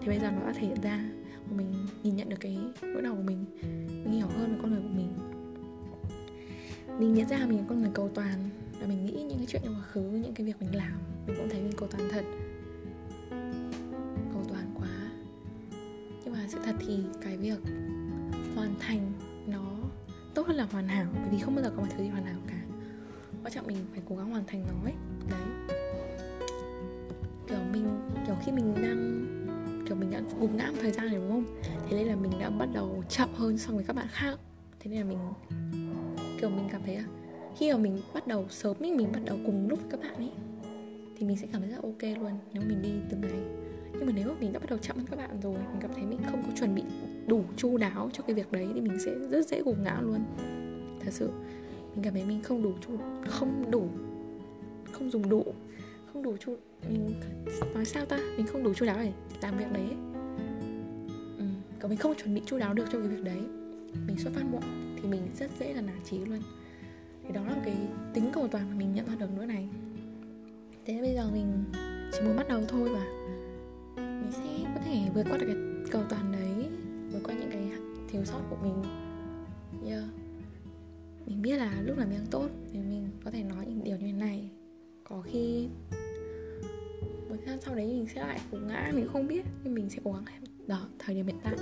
thì 0.00 0.06
bây 0.06 0.18
giờ 0.18 0.30
nó 0.30 0.46
đã 0.46 0.52
thể 0.52 0.66
hiện 0.66 0.80
ra 0.82 1.04
và 1.50 1.56
mình 1.56 1.72
nhìn 2.02 2.16
nhận 2.16 2.28
được 2.28 2.40
cái 2.40 2.58
nỗi 2.82 3.02
đau 3.02 3.14
của 3.14 3.22
mình 3.22 3.44
mình 3.88 4.12
hiểu 4.12 4.28
hơn 4.28 4.52
về 4.52 4.58
con 4.62 4.70
người 4.70 4.82
của 4.82 4.94
mình. 4.96 5.08
Mình 6.98 7.14
nhận 7.14 7.28
ra 7.28 7.46
mình 7.48 7.58
là 7.58 7.64
con 7.68 7.80
người 7.80 7.90
cầu 7.94 8.10
toàn 8.14 8.48
và 8.80 8.86
mình 8.86 9.04
nghĩ 9.04 9.12
những 9.12 9.38
cái 9.38 9.46
chuyện 9.48 9.62
trong 9.64 9.74
quá 9.74 9.82
khứ 9.82 10.00
những 10.00 10.34
cái 10.34 10.46
việc 10.46 10.56
mình 10.60 10.74
làm 10.74 10.98
mình 11.26 11.36
cũng 11.36 11.48
thấy 11.48 11.62
mình 11.62 11.72
cầu 11.76 11.88
toàn 11.88 12.08
thật. 12.10 12.24
Cầu 14.32 14.44
toàn 14.48 14.74
quá. 14.74 15.10
Nhưng 16.24 16.34
mà 16.34 16.46
sự 16.48 16.58
thật 16.64 16.74
thì 16.86 16.98
cái 17.22 17.36
việc 17.36 17.58
hành 18.86 18.98
thành 18.98 19.12
nó 19.46 19.62
tốt 20.34 20.46
hơn 20.46 20.56
là 20.56 20.66
hoàn 20.72 20.88
hảo, 20.88 21.06
bởi 21.14 21.28
vì 21.30 21.38
không 21.38 21.54
bao 21.54 21.64
giờ 21.64 21.70
có 21.76 21.82
một 21.82 21.88
thứ 21.96 22.04
gì 22.04 22.08
hoàn 22.08 22.24
hảo 22.24 22.36
cả. 22.46 22.60
Quan 23.42 23.52
trọng 23.52 23.66
mình 23.66 23.76
phải 23.92 24.02
cố 24.08 24.16
gắng 24.16 24.30
hoàn 24.30 24.44
thành 24.46 24.64
nó 24.68 24.84
ấy. 24.84 24.94
Đấy. 25.30 25.76
Kiểu 27.48 27.58
mình, 27.72 27.88
kiểu 28.26 28.36
khi 28.44 28.52
mình 28.52 28.74
đang, 28.74 29.26
kiểu 29.86 29.96
mình 29.96 30.10
đã 30.10 30.20
gục 30.40 30.54
ngã 30.54 30.66
một 30.66 30.76
thời 30.80 30.92
gian 30.92 31.08
rồi, 31.08 31.20
đúng 31.20 31.30
không? 31.30 31.60
Thế 31.88 31.96
nên 31.96 32.06
là 32.06 32.16
mình 32.16 32.32
đã 32.40 32.50
bắt 32.50 32.68
đầu 32.72 33.04
chậm 33.08 33.28
hơn 33.34 33.58
so 33.58 33.72
với 33.74 33.84
các 33.84 33.96
bạn 33.96 34.06
khác. 34.10 34.38
Thế 34.80 34.90
nên 34.90 35.00
là 35.00 35.04
mình, 35.04 35.18
kiểu 36.40 36.50
mình 36.50 36.68
cảm 36.72 36.82
thấy 36.86 36.98
khi 37.56 37.72
mà 37.72 37.78
mình 37.78 38.00
bắt 38.14 38.26
đầu 38.26 38.46
sớm 38.50 38.76
ấy, 38.80 38.92
mình 38.92 39.12
bắt 39.12 39.20
đầu 39.24 39.38
cùng 39.46 39.68
lúc 39.68 39.78
với 39.82 39.90
các 39.90 40.00
bạn 40.00 40.16
ấy, 40.16 40.30
thì 41.16 41.26
mình 41.26 41.36
sẽ 41.36 41.46
cảm 41.52 41.60
thấy 41.60 41.70
rất 41.70 41.82
ok 41.82 42.02
luôn, 42.20 42.32
nếu 42.52 42.62
mình 42.68 42.82
đi 42.82 42.90
từng 43.10 43.20
ngày 43.20 43.65
nhưng 43.92 44.06
mà 44.06 44.12
nếu 44.16 44.34
mình 44.40 44.52
đã 44.52 44.58
bắt 44.58 44.70
đầu 44.70 44.78
chậm 44.78 44.96
hơn 44.96 45.06
các 45.10 45.16
bạn 45.16 45.40
rồi, 45.42 45.54
mình 45.54 45.80
cảm 45.80 45.90
thấy 45.94 46.04
mình 46.04 46.18
không 46.30 46.42
có 46.42 46.48
chuẩn 46.58 46.74
bị 46.74 46.82
đủ 47.26 47.44
chu 47.56 47.76
đáo 47.76 48.10
cho 48.12 48.22
cái 48.22 48.36
việc 48.36 48.52
đấy 48.52 48.68
thì 48.74 48.80
mình 48.80 48.98
sẽ 49.04 49.14
rất 49.30 49.48
dễ 49.48 49.62
gục 49.62 49.78
ngã 49.78 50.00
luôn. 50.02 50.20
Thật 51.00 51.10
sự, 51.12 51.30
mình 51.94 52.04
cảm 52.04 52.14
thấy 52.14 52.24
mình 52.24 52.42
không 52.42 52.62
đủ 52.62 52.72
chu, 52.86 52.92
không 53.26 53.70
đủ, 53.70 53.88
không 54.92 55.10
dùng 55.10 55.28
đủ, 55.28 55.44
không 56.12 56.22
đủ 56.22 56.36
chu, 56.36 56.56
mình 56.88 57.14
nói 57.74 57.84
sao 57.84 58.06
ta? 58.06 58.18
Mình 58.36 58.46
không 58.46 58.62
đủ 58.62 58.74
chu 58.74 58.86
đáo 58.86 58.98
để 58.98 59.12
làm 59.42 59.58
việc 59.58 59.72
đấy. 59.72 59.88
Ừ. 61.38 61.44
còn 61.80 61.88
mình 61.90 61.98
không 61.98 62.14
chuẩn 62.14 62.34
bị 62.34 62.42
chu 62.46 62.58
đáo 62.58 62.74
được 62.74 62.84
cho 62.92 62.98
cái 62.98 63.08
việc 63.08 63.24
đấy. 63.24 63.40
Mình 64.06 64.18
xuất 64.18 64.32
phát 64.34 64.44
muộn 64.52 64.62
thì 64.96 65.08
mình 65.08 65.22
rất 65.38 65.50
dễ 65.60 65.74
là 65.74 65.80
nản 65.80 66.00
trí 66.04 66.18
luôn. 66.18 66.40
Thì 67.24 67.32
đó 67.32 67.44
là 67.44 67.54
một 67.54 67.62
cái 67.64 67.76
tính 68.14 68.30
cầu 68.32 68.48
toàn 68.48 68.70
mà 68.70 68.76
mình 68.76 68.94
nhận 68.94 69.06
ra 69.06 69.14
được 69.18 69.30
nữa 69.36 69.46
này. 69.46 69.68
Thế 70.86 71.00
bây 71.00 71.14
giờ 71.14 71.30
mình 71.32 71.64
chỉ 72.12 72.20
muốn 72.20 72.36
bắt 72.36 72.48
đầu 72.48 72.62
thôi 72.68 72.88
và 72.88 73.06
mình 74.26 74.32
sẽ 74.32 74.70
có 74.74 74.80
thể 74.84 75.10
vượt 75.14 75.26
qua 75.30 75.38
được 75.38 75.46
cái 75.46 75.56
cầu 75.90 76.02
toàn 76.08 76.32
đấy, 76.32 76.68
vượt 77.12 77.20
qua 77.24 77.34
những 77.34 77.50
cái 77.50 77.70
thiếu 78.08 78.24
sót 78.24 78.40
của 78.50 78.56
mình. 78.62 78.82
Yeah. 79.86 80.04
mình 81.26 81.42
biết 81.42 81.56
là 81.56 81.82
lúc 81.82 81.98
nào 81.98 82.06
mình 82.06 82.18
đang 82.18 82.26
tốt 82.26 82.48
thì 82.72 82.78
mình 82.78 83.10
có 83.24 83.30
thể 83.30 83.42
nói 83.42 83.66
những 83.68 83.84
điều 83.84 83.96
như 83.96 84.06
thế 84.06 84.12
này. 84.12 84.50
Có 85.04 85.22
khi 85.22 85.68
một 87.28 87.36
thời 87.36 87.46
gian 87.46 87.58
sau 87.60 87.74
đấy 87.74 87.86
mình 87.86 88.06
sẽ 88.14 88.26
lại 88.26 88.40
cú 88.50 88.56
ngã, 88.56 88.92
mình 88.94 89.08
không 89.08 89.26
biết, 89.26 89.44
nhưng 89.64 89.74
mình 89.74 89.90
sẽ 89.90 89.98
cố 90.04 90.12
gắng 90.12 90.24
đó, 90.66 90.88
thời 90.98 91.14
điểm 91.14 91.26
hiện 91.26 91.38
tại. 91.42 91.56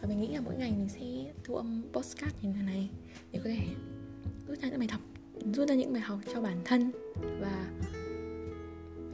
Và 0.00 0.08
mình 0.08 0.20
nghĩ 0.20 0.34
là 0.34 0.40
mỗi 0.40 0.54
ngày 0.56 0.72
mình 0.78 0.88
sẽ 0.88 1.32
thu 1.44 1.54
âm 1.54 1.82
postcard 1.92 2.34
như 2.42 2.52
thế 2.56 2.62
này 2.62 2.90
để 3.32 3.40
có 3.44 3.50
thể 3.50 3.66
rút 4.48 4.58
ra 4.58 4.68
những 4.68 4.78
bài 4.78 4.88
học, 4.88 5.00
rút 5.54 5.68
ra 5.68 5.74
những 5.74 5.92
bài 5.92 6.02
học 6.02 6.18
cho 6.34 6.40
bản 6.40 6.58
thân 6.64 6.90
và 7.40 7.70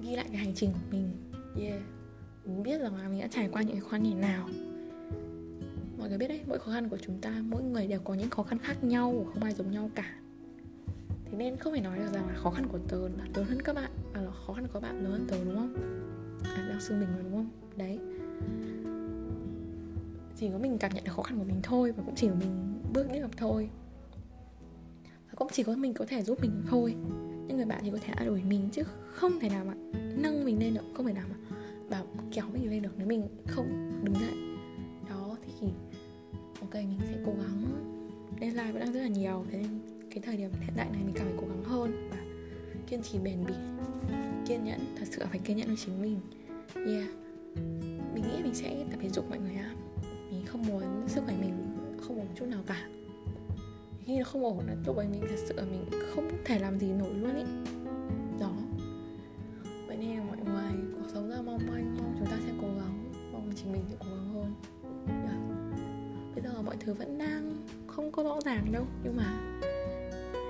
ghi 0.02 0.16
lại 0.16 0.26
cái 0.28 0.36
hành 0.36 0.54
trình 0.54 0.70
của 0.72 0.96
mình. 0.96 1.10
Yeah 1.60 1.82
biết 2.44 2.78
rằng 2.80 2.96
là 2.96 3.08
mình 3.08 3.20
đã 3.20 3.26
trải 3.26 3.48
qua 3.52 3.62
những 3.62 3.80
khó 3.80 3.88
khăn 3.88 4.02
như 4.02 4.14
nào. 4.14 4.48
Mọi 5.98 6.08
người 6.08 6.18
biết 6.18 6.28
đấy 6.28 6.40
mỗi 6.46 6.58
khó 6.58 6.72
khăn 6.72 6.88
của 6.88 6.98
chúng 6.98 7.20
ta 7.20 7.34
mỗi 7.42 7.62
người 7.62 7.86
đều 7.86 8.00
có 8.00 8.14
những 8.14 8.30
khó 8.30 8.42
khăn 8.42 8.58
khác 8.58 8.84
nhau 8.84 9.26
không 9.32 9.42
ai 9.42 9.54
giống 9.54 9.70
nhau 9.70 9.90
cả. 9.94 10.14
Thế 11.30 11.38
nên 11.38 11.56
không 11.56 11.72
phải 11.72 11.80
nói 11.80 11.98
được 11.98 12.12
rằng 12.12 12.28
là 12.28 12.34
khó 12.34 12.50
khăn 12.50 12.66
của 12.66 12.78
tớ 12.88 13.08
là 13.08 13.24
lớn 13.34 13.46
hơn 13.48 13.62
các 13.62 13.74
bạn 13.74 13.90
và 14.12 14.20
là 14.20 14.30
khó 14.46 14.52
khăn 14.52 14.66
của 14.72 14.80
bạn 14.80 15.02
lớn 15.02 15.12
hơn 15.12 15.26
tớ 15.28 15.44
đúng 15.44 15.56
không? 15.56 15.74
À, 16.44 16.66
đang 16.68 16.80
xưng 16.80 17.00
mình 17.00 17.08
rồi 17.14 17.22
đúng 17.22 17.32
không? 17.32 17.50
Đấy. 17.76 17.98
Chỉ 20.36 20.48
có 20.52 20.58
mình 20.58 20.78
cảm 20.78 20.94
nhận 20.94 21.04
được 21.04 21.12
khó 21.12 21.22
khăn 21.22 21.38
của 21.38 21.44
mình 21.44 21.60
thôi 21.62 21.92
và 21.92 22.02
cũng 22.06 22.14
chỉ 22.14 22.28
có 22.28 22.34
mình 22.34 22.80
bước 22.92 23.12
đi 23.12 23.18
được 23.18 23.36
thôi. 23.36 23.70
Và 25.02 25.34
cũng 25.36 25.48
chỉ 25.52 25.62
có 25.62 25.76
mình 25.76 25.94
có 25.94 26.04
thể 26.08 26.22
giúp 26.22 26.38
mình 26.42 26.62
thôi. 26.68 26.94
Những 27.46 27.56
người 27.56 27.66
bạn 27.66 27.80
thì 27.84 27.90
có 27.90 27.98
thể 28.00 28.12
an 28.12 28.28
ủi 28.28 28.42
mình 28.42 28.68
chứ 28.72 28.82
không 29.14 29.40
thể 29.40 29.48
nào 29.48 29.64
mà 29.64 29.74
nâng 30.16 30.44
mình 30.44 30.60
lên 30.60 30.74
được 30.74 30.84
không 30.94 31.06
thể 31.06 31.12
nào 31.12 31.26
mà 31.30 31.36
bảo 31.90 32.04
kéo 32.32 32.44
mình 32.52 32.70
lên 32.70 32.82
được, 32.82 32.92
nếu 32.98 33.06
mình 33.06 33.28
không 33.46 34.00
đứng 34.04 34.14
dậy. 34.14 34.34
Đó 35.08 35.36
thì, 35.42 35.66
ok, 36.60 36.74
mình 36.74 36.98
sẽ 37.08 37.16
cố 37.26 37.32
gắng 37.32 37.64
deadline 38.40 38.72
vẫn 38.72 38.80
đang 38.80 38.92
rất 38.92 39.00
là 39.00 39.08
nhiều, 39.08 39.44
thế 39.50 39.58
nên 39.58 39.80
cái 40.10 40.22
thời 40.22 40.36
điểm 40.36 40.50
hiện 40.60 40.76
đại 40.76 40.90
này 40.90 41.02
mình 41.04 41.14
càng 41.14 41.26
phải 41.26 41.36
cố 41.40 41.46
gắng 41.46 41.64
hơn 41.64 42.08
và 42.10 42.16
kiên 42.86 43.02
trì 43.02 43.18
bền 43.18 43.44
bỉ, 43.46 43.54
kiên 44.46 44.64
nhẫn, 44.64 44.80
thật 44.96 45.04
sự 45.10 45.22
phải 45.30 45.38
kiên 45.38 45.56
nhẫn 45.56 45.66
với 45.66 45.76
chính 45.76 46.02
mình. 46.02 46.20
Yeah. 46.74 47.08
Mình 48.14 48.22
nghĩ 48.22 48.42
mình 48.42 48.54
sẽ 48.54 48.84
tập 48.90 48.98
thể 49.02 49.08
dục 49.08 49.30
mọi 49.30 49.38
người 49.38 49.54
ạ. 49.54 49.74
Mình 50.30 50.46
không 50.46 50.66
muốn 50.66 50.82
sức 51.08 51.24
khỏe 51.24 51.34
mình 51.40 51.54
không 52.00 52.18
ổn 52.18 52.26
chút 52.34 52.46
nào 52.46 52.62
cả. 52.66 52.88
Khi 54.04 54.18
nó 54.18 54.24
không 54.24 54.44
ổn 54.44 54.66
là 54.66 54.76
lúc 54.86 54.96
ấy 54.96 55.08
mình 55.08 55.20
thật 55.20 55.44
sự 55.48 55.54
mình 55.70 55.84
không 56.14 56.30
thể 56.44 56.58
làm 56.58 56.78
gì 56.78 56.92
nổi 56.92 57.14
luôn 57.14 57.36
ý. 57.36 57.44
Nhưng 69.04 69.16
mà 69.16 69.40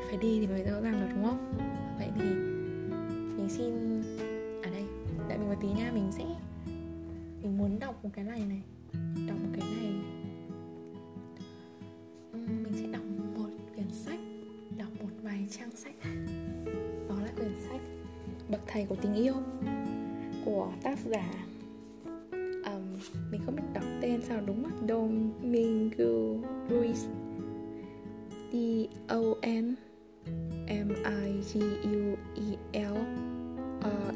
phải 0.07 0.17
đi 0.17 0.41
thì 0.41 0.47
mới 0.47 0.63
rõ 0.63 0.81
ràng 0.81 1.01
được, 1.01 1.07
đúng 1.15 1.25
không? 1.25 1.53
Vậy 1.99 2.09
thì 2.15 2.25
mình 3.37 3.49
xin 3.49 4.03
ở 4.63 4.71
đây, 4.71 4.85
đợi 5.29 5.39
mình 5.39 5.49
một 5.49 5.57
tí 5.61 5.69
nha, 5.69 5.91
mình 5.95 6.13
sẽ, 6.13 6.25
mình 7.43 7.59
muốn 7.59 7.79
đọc 7.79 8.05
một 8.05 8.11
cái 8.13 8.25
này 8.25 8.45
này, 8.49 8.63
đọc 9.29 9.37
một 9.43 9.49
cái 9.53 9.69
này. 9.71 9.93
Mình 12.33 12.73
sẽ 12.75 12.87
đọc 12.87 13.03
một 13.37 13.51
quyển 13.75 13.93
sách, 13.93 14.21
đọc 14.79 14.89
một 15.01 15.11
vài 15.23 15.47
trang 15.51 15.71
sách. 15.77 15.95
Đó 17.09 17.15
là 17.25 17.33
quyển 17.37 17.55
sách 17.69 17.81
bậc 18.49 18.61
thầy 18.67 18.87
của 18.87 18.97
tình 18.97 19.15
yêu 19.15 19.35
của 20.45 20.73
tác 20.83 20.99
giả 21.05 21.40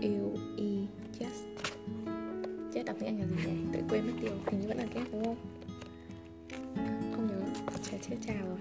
R 0.04 0.23
U 0.23 0.38
E 0.56 0.70
yes. 1.20 1.32
Chết 2.75 2.82
đọc 2.87 2.96
tiếng 3.00 3.08
Anh 3.08 3.20
là 3.20 3.26
gì 3.26 3.50
nhỉ? 3.50 3.56
Tự 3.73 3.80
quên 3.88 4.06
mất 4.06 4.12
tiêu. 4.20 4.32
Hình 4.46 4.61
như 4.61 4.68
vẫn 4.68 4.78
là 4.78 4.87
ghét 4.94 5.04
đúng 5.12 5.25
không? 5.25 5.37
Không 7.14 7.26
nhớ. 7.26 7.40
Chết 7.90 7.99
chết 8.08 8.16
chào 8.26 8.46
rồi. 8.46 8.58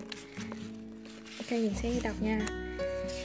Ok 1.38 1.51
mình 1.51 1.73
sẽ 1.75 2.00
đọc 2.03 2.15
nha. 2.21 2.45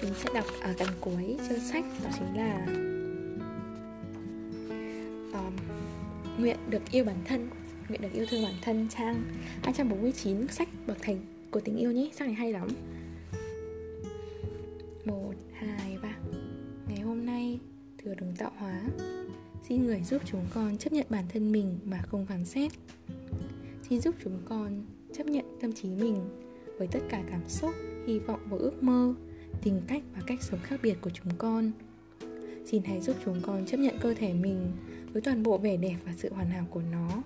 Mình 0.02 0.12
sẽ 0.16 0.30
đọc 0.34 0.44
ở 0.60 0.72
gần 0.78 0.88
cuối 1.00 1.36
chương 1.48 1.60
sách 1.60 1.84
đó 2.04 2.10
chính 2.18 2.36
là 2.36 2.66
um, 5.32 5.52
nguyện 6.38 6.56
được 6.70 6.82
yêu 6.90 7.04
bản 7.04 7.18
thân. 7.24 7.48
Nguyện 7.88 8.00
được 8.00 8.12
yêu 8.12 8.26
thương 8.30 8.42
bản 8.42 8.54
thân 8.62 8.88
trang. 8.88 9.22
249 9.62 10.48
sách 10.48 10.68
bậc 10.86 10.96
thành 11.02 11.18
của 11.50 11.60
tình 11.60 11.76
yêu 11.76 11.92
nhé. 11.92 12.10
Sách 12.12 12.28
này 12.28 12.34
hay 12.34 12.52
lắm. 12.52 12.68
Xin 19.98 20.04
giúp 20.04 20.22
chúng 20.24 20.44
con 20.54 20.76
chấp 20.76 20.92
nhận 20.92 21.06
bản 21.10 21.24
thân 21.28 21.52
mình 21.52 21.78
mà 21.84 22.02
không 22.02 22.26
phán 22.26 22.44
xét. 22.44 22.72
Xin 23.88 24.00
giúp 24.00 24.14
chúng 24.24 24.38
con 24.44 24.84
chấp 25.12 25.26
nhận 25.26 25.44
tâm 25.60 25.72
trí 25.72 25.88
mình 25.88 26.16
với 26.78 26.88
tất 26.88 26.98
cả 27.08 27.24
cảm 27.30 27.48
xúc, 27.48 27.70
hy 28.06 28.18
vọng 28.18 28.40
và 28.50 28.56
ước 28.56 28.82
mơ 28.82 29.14
tính 29.62 29.80
cách 29.86 30.02
và 30.14 30.22
cách 30.26 30.42
sống 30.42 30.60
khác 30.62 30.80
biệt 30.82 30.94
của 31.00 31.10
chúng 31.10 31.32
con. 31.38 31.70
Xin 32.66 32.82
hãy 32.82 33.00
giúp 33.00 33.16
chúng 33.24 33.40
con 33.42 33.66
chấp 33.66 33.76
nhận 33.76 33.98
cơ 34.00 34.14
thể 34.14 34.32
mình 34.32 34.72
với 35.12 35.22
toàn 35.22 35.42
bộ 35.42 35.58
vẻ 35.58 35.76
đẹp 35.76 35.96
và 36.06 36.12
sự 36.16 36.32
hoàn 36.32 36.50
hảo 36.50 36.66
của 36.70 36.82
nó. 36.92 37.22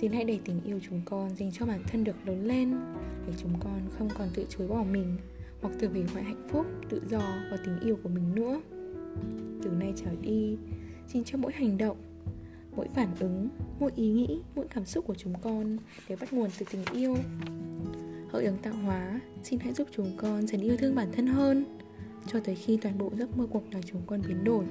Xin 0.00 0.12
hãy 0.12 0.24
để 0.24 0.38
tình 0.44 0.60
yêu 0.64 0.80
chúng 0.88 1.00
con 1.04 1.36
dành 1.36 1.52
cho 1.52 1.66
bản 1.66 1.82
thân 1.86 2.04
được 2.04 2.16
lớn 2.26 2.46
lên 2.46 2.76
để 3.26 3.32
chúng 3.42 3.52
con 3.60 3.80
không 3.98 4.08
còn 4.18 4.28
tự 4.34 4.46
chối 4.48 4.68
bỏ 4.68 4.84
mình 4.92 5.16
hoặc 5.60 5.74
tự 5.80 5.88
hủy 5.88 6.02
hoại 6.12 6.24
hạnh 6.24 6.48
phúc, 6.48 6.66
tự 6.88 7.02
do 7.10 7.22
và 7.50 7.56
tình 7.64 7.80
yêu 7.80 7.98
của 8.02 8.08
mình 8.08 8.34
nữa. 8.34 8.60
Từ 9.62 9.70
nay 9.70 9.92
trở 9.96 10.10
đi 10.22 10.56
xin 11.08 11.24
cho 11.24 11.38
mỗi 11.38 11.52
hành 11.52 11.78
động, 11.78 11.96
mỗi 12.76 12.88
phản 12.94 13.08
ứng, 13.20 13.48
mỗi 13.80 13.90
ý 13.96 14.08
nghĩ, 14.08 14.40
mỗi 14.54 14.66
cảm 14.74 14.84
xúc 14.84 15.06
của 15.06 15.14
chúng 15.14 15.34
con 15.42 15.76
đều 16.08 16.18
bắt 16.20 16.32
nguồn 16.32 16.50
từ 16.58 16.66
tình 16.70 16.84
yêu. 16.92 17.16
Hỡi 18.32 18.44
ứng 18.44 18.58
tạo 18.58 18.74
hóa 18.74 19.20
xin 19.42 19.60
hãy 19.60 19.72
giúp 19.72 19.88
chúng 19.92 20.10
con 20.16 20.46
dần 20.46 20.60
yêu 20.60 20.76
thương 20.76 20.94
bản 20.94 21.08
thân 21.12 21.26
hơn, 21.26 21.64
cho 22.26 22.40
tới 22.40 22.54
khi 22.54 22.76
toàn 22.76 22.98
bộ 22.98 23.10
giấc 23.18 23.38
mơ 23.38 23.46
cuộc 23.50 23.70
đời 23.70 23.82
chúng 23.82 24.02
con 24.06 24.22
biến 24.28 24.44
đổi. 24.44 24.64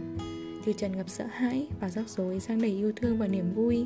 Từ 0.65 0.73
trần 0.73 0.97
ngập 0.97 1.09
sợ 1.09 1.25
hãi 1.31 1.67
và 1.79 1.89
rắc 1.89 2.09
rối 2.09 2.39
sang 2.39 2.61
đầy 2.61 2.71
yêu 2.71 2.91
thương 2.95 3.17
và 3.17 3.27
niềm 3.27 3.53
vui. 3.55 3.85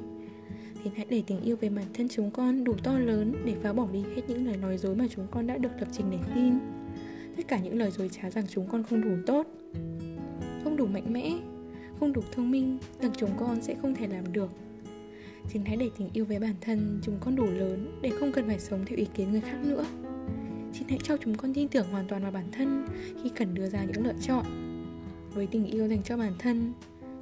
Thì 0.83 0.91
hãy 0.95 1.05
để 1.09 1.23
tình 1.27 1.41
yêu 1.41 1.55
về 1.55 1.69
bản 1.69 1.85
thân 1.93 2.07
chúng 2.09 2.31
con 2.31 2.63
đủ 2.63 2.73
to 2.83 2.99
lớn 2.99 3.33
để 3.45 3.55
phá 3.61 3.73
bỏ 3.73 3.87
đi 3.93 4.03
hết 4.15 4.21
những 4.27 4.45
lời 4.45 4.57
nói 4.57 4.77
dối 4.77 4.95
mà 4.95 5.05
chúng 5.09 5.27
con 5.31 5.47
đã 5.47 5.57
được 5.57 5.71
lập 5.79 5.87
trình 5.91 6.05
để 6.11 6.17
tin. 6.35 6.53
Tất 7.37 7.47
cả 7.47 7.59
những 7.59 7.77
lời 7.77 7.91
dối 7.91 8.09
trá 8.09 8.29
rằng 8.29 8.45
chúng 8.49 8.67
con 8.67 8.83
không 8.83 9.01
đủ 9.01 9.15
tốt, 9.25 9.47
không 10.63 10.77
đủ 10.77 10.85
mạnh 10.85 11.13
mẽ 11.13 11.39
không 11.99 12.13
đủ 12.13 12.21
thông 12.31 12.51
minh, 12.51 12.77
rằng 13.01 13.11
chúng 13.17 13.31
con 13.39 13.61
sẽ 13.61 13.75
không 13.81 13.95
thể 13.95 14.07
làm 14.07 14.33
được. 14.33 14.49
Xin 15.47 15.65
hãy 15.65 15.77
để 15.77 15.89
tình 15.97 16.09
yêu 16.13 16.25
với 16.25 16.39
bản 16.39 16.55
thân 16.61 16.99
chúng 17.03 17.17
con 17.19 17.35
đủ 17.35 17.45
lớn 17.45 17.99
để 18.01 18.09
không 18.19 18.31
cần 18.31 18.47
phải 18.47 18.59
sống 18.59 18.85
theo 18.85 18.97
ý 18.97 19.05
kiến 19.13 19.31
người 19.31 19.41
khác 19.41 19.57
nữa. 19.63 19.85
Xin 20.73 20.87
hãy 20.87 20.99
cho 21.03 21.17
chúng 21.17 21.35
con 21.35 21.53
tin 21.53 21.67
tưởng 21.67 21.87
hoàn 21.91 22.07
toàn 22.07 22.21
vào 22.21 22.31
bản 22.31 22.51
thân 22.51 22.85
khi 23.23 23.29
cần 23.35 23.53
đưa 23.53 23.69
ra 23.69 23.83
những 23.83 24.03
lựa 24.05 24.13
chọn. 24.21 24.45
Với 25.33 25.47
tình 25.47 25.65
yêu 25.65 25.87
dành 25.87 26.03
cho 26.03 26.17
bản 26.17 26.33
thân, 26.39 26.73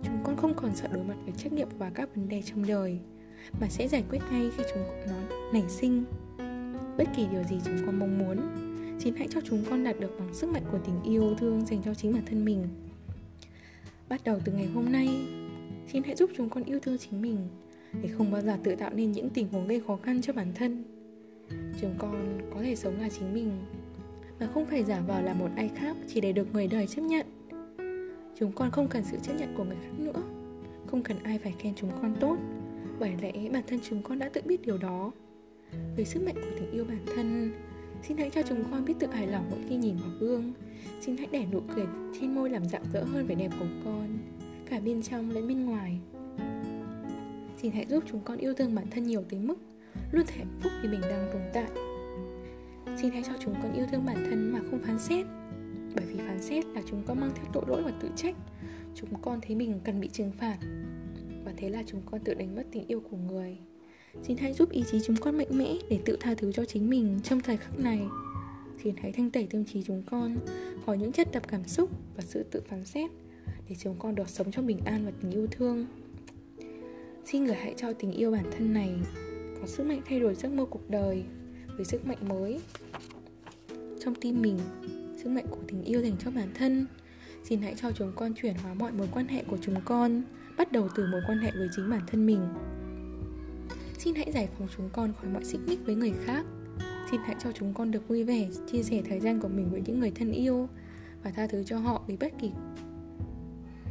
chúng 0.03 0.17
con 0.23 0.37
không 0.37 0.53
còn 0.55 0.75
sợ 0.75 0.87
đối 0.93 1.03
mặt 1.03 1.15
với 1.23 1.33
trách 1.37 1.53
nhiệm 1.53 1.67
và 1.77 1.89
các 1.89 2.15
vấn 2.15 2.29
đề 2.29 2.41
trong 2.41 2.67
đời, 2.67 2.99
mà 3.61 3.67
sẽ 3.69 3.87
giải 3.87 4.03
quyết 4.09 4.19
ngay 4.31 4.49
khi 4.57 4.63
chúng 4.73 4.83
nó 5.07 5.35
nảy 5.53 5.63
sinh. 5.69 6.03
Bất 6.97 7.07
kỳ 7.17 7.27
điều 7.31 7.43
gì 7.43 7.55
chúng 7.65 7.77
con 7.85 7.99
mong 7.99 8.19
muốn, 8.19 8.37
xin 8.99 9.15
hãy 9.15 9.27
cho 9.31 9.41
chúng 9.43 9.63
con 9.69 9.83
đạt 9.83 9.99
được 9.99 10.19
bằng 10.19 10.33
sức 10.33 10.49
mạnh 10.49 10.63
của 10.71 10.79
tình 10.85 11.13
yêu 11.13 11.35
thương 11.39 11.65
dành 11.65 11.81
cho 11.85 11.93
chính 11.93 12.13
bản 12.13 12.23
thân 12.25 12.45
mình 12.45 12.67
bắt 14.09 14.21
đầu 14.23 14.39
từ 14.45 14.51
ngày 14.51 14.67
hôm 14.67 14.91
nay. 14.91 15.27
Xin 15.87 16.03
hãy 16.03 16.15
giúp 16.15 16.29
chúng 16.37 16.49
con 16.49 16.63
yêu 16.63 16.79
thương 16.79 16.97
chính 16.97 17.21
mình 17.21 17.37
để 18.01 18.09
không 18.09 18.31
bao 18.31 18.41
giờ 18.41 18.57
tự 18.63 18.75
tạo 18.75 18.91
nên 18.93 19.11
những 19.11 19.29
tình 19.29 19.47
huống 19.47 19.67
gây 19.67 19.81
khó 19.87 19.97
khăn 20.03 20.21
cho 20.21 20.33
bản 20.33 20.53
thân. 20.55 20.83
Chúng 21.81 21.95
con 21.97 22.39
có 22.53 22.61
thể 22.61 22.75
sống 22.75 22.99
là 23.01 23.09
chính 23.09 23.33
mình 23.33 23.51
mà 24.39 24.47
không 24.53 24.65
phải 24.65 24.83
giả 24.83 24.99
vờ 25.07 25.21
là 25.21 25.33
một 25.33 25.49
ai 25.55 25.69
khác 25.75 25.97
chỉ 26.07 26.21
để 26.21 26.31
được 26.31 26.53
người 26.53 26.67
đời 26.67 26.87
chấp 26.87 27.01
nhận. 27.01 27.25
Chúng 28.39 28.51
con 28.51 28.71
không 28.71 28.87
cần 28.87 29.03
sự 29.11 29.17
chấp 29.23 29.33
nhận 29.33 29.53
của 29.57 29.63
người 29.63 29.77
khác 29.83 29.99
nữa. 29.99 30.21
Không 30.85 31.03
cần 31.03 31.17
ai 31.23 31.39
phải 31.39 31.53
khen 31.59 31.73
chúng 31.75 31.91
con 32.01 32.15
tốt. 32.19 32.37
Bởi 32.99 33.11
lẽ 33.21 33.49
bản 33.49 33.63
thân 33.67 33.79
chúng 33.89 34.03
con 34.03 34.19
đã 34.19 34.29
tự 34.29 34.41
biết 34.45 34.61
điều 34.61 34.77
đó. 34.77 35.11
Với 35.95 36.05
sức 36.05 36.23
mạnh 36.23 36.35
của 36.35 36.57
tình 36.59 36.71
yêu 36.71 36.85
bản 36.85 37.05
thân 37.15 37.51
Xin 38.03 38.17
hãy 38.17 38.29
cho 38.29 38.41
chúng 38.41 38.63
con 38.71 38.85
biết 38.85 38.93
tự 38.99 39.07
hài 39.07 39.27
lòng 39.27 39.45
mỗi 39.49 39.59
khi 39.69 39.75
nhìn 39.75 39.95
vào 39.97 40.09
gương. 40.19 40.53
Xin 41.01 41.17
hãy 41.17 41.27
để 41.31 41.45
nụ 41.51 41.61
cười 41.75 41.85
trên 42.19 42.35
môi 42.35 42.49
làm 42.49 42.65
rạng 42.65 42.83
rỡ 42.93 43.03
hơn 43.03 43.27
vẻ 43.27 43.35
đẹp 43.35 43.51
của 43.59 43.65
con, 43.85 44.17
Cả 44.69 44.79
bên 44.79 45.01
trong 45.01 45.29
lẫn 45.29 45.47
bên 45.47 45.65
ngoài. 45.65 45.99
Xin 47.61 47.71
hãy 47.71 47.85
giúp 47.89 48.03
chúng 48.11 48.21
con 48.23 48.37
yêu 48.37 48.53
thương 48.53 48.75
bản 48.75 48.85
thân 48.91 49.03
nhiều 49.03 49.23
tới 49.29 49.39
mức 49.39 49.55
Luôn 50.11 50.25
thể 50.27 50.37
hạnh 50.37 50.59
phúc 50.59 50.71
vì 50.81 50.89
mình 50.89 51.01
đang 51.01 51.29
tồn 51.33 51.41
tại. 51.53 51.69
Xin 53.01 53.11
hãy 53.11 53.23
cho 53.25 53.33
chúng 53.39 53.53
con 53.63 53.73
yêu 53.73 53.85
thương 53.91 54.05
bản 54.05 54.25
thân 54.29 54.51
mà 54.51 54.59
không 54.59 54.79
phán 54.79 54.99
xét, 54.99 55.25
Bởi 55.95 56.05
vì 56.05 56.17
phán 56.17 56.41
xét 56.41 56.65
là 56.65 56.81
chúng 56.89 57.03
con 57.07 57.19
mang 57.19 57.31
theo 57.35 57.45
tội 57.53 57.63
lỗi 57.67 57.83
và 57.83 57.91
tự 58.01 58.09
trách. 58.15 58.35
Chúng 58.95 59.09
con 59.21 59.39
thấy 59.41 59.55
mình 59.55 59.79
cần 59.83 59.99
bị 59.99 60.07
trừng 60.07 60.31
phạt, 60.31 60.57
Và 61.45 61.53
thế 61.57 61.69
là 61.69 61.83
chúng 61.87 62.01
con 62.05 62.21
tự 62.23 62.33
đánh 62.33 62.55
mất 62.55 62.63
tình 62.71 62.87
yêu 62.87 62.99
của 63.11 63.17
người. 63.17 63.57
Xin 64.23 64.37
hãy 64.37 64.53
giúp 64.53 64.69
ý 64.71 64.83
chí 64.91 64.99
chúng 65.05 65.15
con 65.15 65.37
mạnh 65.37 65.47
mẽ 65.57 65.75
để 65.89 65.99
tự 66.05 66.17
tha 66.19 66.33
thứ 66.37 66.51
cho 66.51 66.65
chính 66.65 66.89
mình 66.89 67.19
trong 67.23 67.39
thời 67.39 67.57
khắc 67.57 67.79
này 67.79 67.99
Xin 68.83 68.95
hãy 69.01 69.11
thanh 69.11 69.31
tẩy 69.31 69.47
tâm 69.51 69.65
trí 69.65 69.83
chúng 69.83 70.03
con 70.11 70.37
khỏi 70.85 70.97
những 70.97 71.11
chất 71.11 71.31
đập 71.31 71.43
cảm 71.47 71.67
xúc 71.67 71.89
và 72.15 72.23
sự 72.27 72.43
tự 72.43 72.61
phán 72.69 72.85
xét 72.85 73.11
để 73.69 73.75
chúng 73.79 73.95
con 73.99 74.15
được 74.15 74.29
sống 74.29 74.51
trong 74.51 74.67
bình 74.67 74.79
an 74.85 75.05
và 75.05 75.11
tình 75.21 75.31
yêu 75.31 75.47
thương. 75.51 75.85
Xin 77.25 77.43
người 77.43 77.55
hãy 77.55 77.73
cho 77.77 77.93
tình 77.93 78.11
yêu 78.11 78.31
bản 78.31 78.45
thân 78.57 78.73
này 78.73 78.89
có 79.61 79.67
sức 79.67 79.87
mạnh 79.87 80.01
thay 80.09 80.19
đổi 80.19 80.35
giấc 80.35 80.51
mơ 80.51 80.65
cuộc 80.69 80.89
đời 80.89 81.23
với 81.75 81.85
sức 81.85 82.07
mạnh 82.07 82.29
mới 82.29 82.59
trong 83.99 84.15
tim 84.15 84.41
mình, 84.41 84.59
sức 85.23 85.29
mạnh 85.29 85.45
của 85.49 85.61
tình 85.67 85.83
yêu 85.83 86.01
dành 86.01 86.15
cho 86.19 86.31
bản 86.31 86.47
thân. 86.53 86.87
Xin 87.43 87.61
hãy 87.61 87.75
cho 87.77 87.91
chúng 87.91 88.11
con 88.15 88.33
chuyển 88.33 88.55
hóa 88.55 88.73
mọi 88.73 88.91
mối 88.91 89.07
quan 89.11 89.27
hệ 89.27 89.43
của 89.43 89.57
chúng 89.61 89.75
con, 89.85 90.21
bắt 90.57 90.71
đầu 90.71 90.89
từ 90.95 91.07
mối 91.11 91.21
quan 91.27 91.37
hệ 91.37 91.51
với 91.51 91.67
chính 91.75 91.89
bản 91.89 92.01
thân 92.07 92.25
mình. 92.25 92.41
Xin 93.97 94.15
hãy 94.15 94.31
giải 94.31 94.47
phóng 94.57 94.67
chúng 94.77 94.89
con 94.93 95.13
khỏi 95.13 95.29
mọi 95.33 95.43
xích 95.45 95.61
mích 95.67 95.79
với 95.85 95.95
người 95.95 96.13
khác 96.25 96.45
Xin 97.11 97.21
hãy 97.25 97.35
cho 97.39 97.51
chúng 97.51 97.73
con 97.73 97.91
được 97.91 98.07
vui 98.07 98.23
vẻ, 98.23 98.47
chia 98.71 98.83
sẻ 98.83 99.01
thời 99.09 99.19
gian 99.19 99.39
của 99.39 99.47
mình 99.47 99.69
với 99.71 99.81
những 99.85 99.99
người 99.99 100.11
thân 100.11 100.31
yêu 100.31 100.69
và 101.23 101.31
tha 101.31 101.47
thứ 101.47 101.63
cho 101.63 101.77
họ 101.77 102.03
vì 102.07 102.17
bất 102.17 102.33
kỳ 102.39 102.51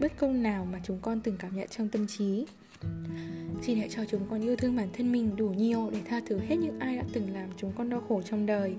bất 0.01 0.13
công 0.19 0.43
nào 0.43 0.67
mà 0.73 0.81
chúng 0.85 0.99
con 1.03 1.21
từng 1.21 1.37
cảm 1.39 1.57
nhận 1.57 1.69
trong 1.69 1.89
tâm 1.89 2.07
trí. 2.07 2.47
Xin 3.63 3.79
hãy 3.79 3.89
cho 3.89 4.05
chúng 4.05 4.21
con 4.31 4.41
yêu 4.41 4.57
thương 4.57 4.77
bản 4.77 4.89
thân 4.93 5.13
mình 5.13 5.37
đủ 5.37 5.49
nhiều 5.49 5.91
để 5.93 5.99
tha 6.05 6.21
thứ 6.27 6.39
hết 6.39 6.57
những 6.57 6.79
ai 6.81 6.97
đã 6.97 7.05
từng 7.13 7.33
làm 7.33 7.49
chúng 7.57 7.73
con 7.77 7.91
đau 7.91 8.01
khổ 8.09 8.23
trong 8.23 8.47
đời. 8.47 8.77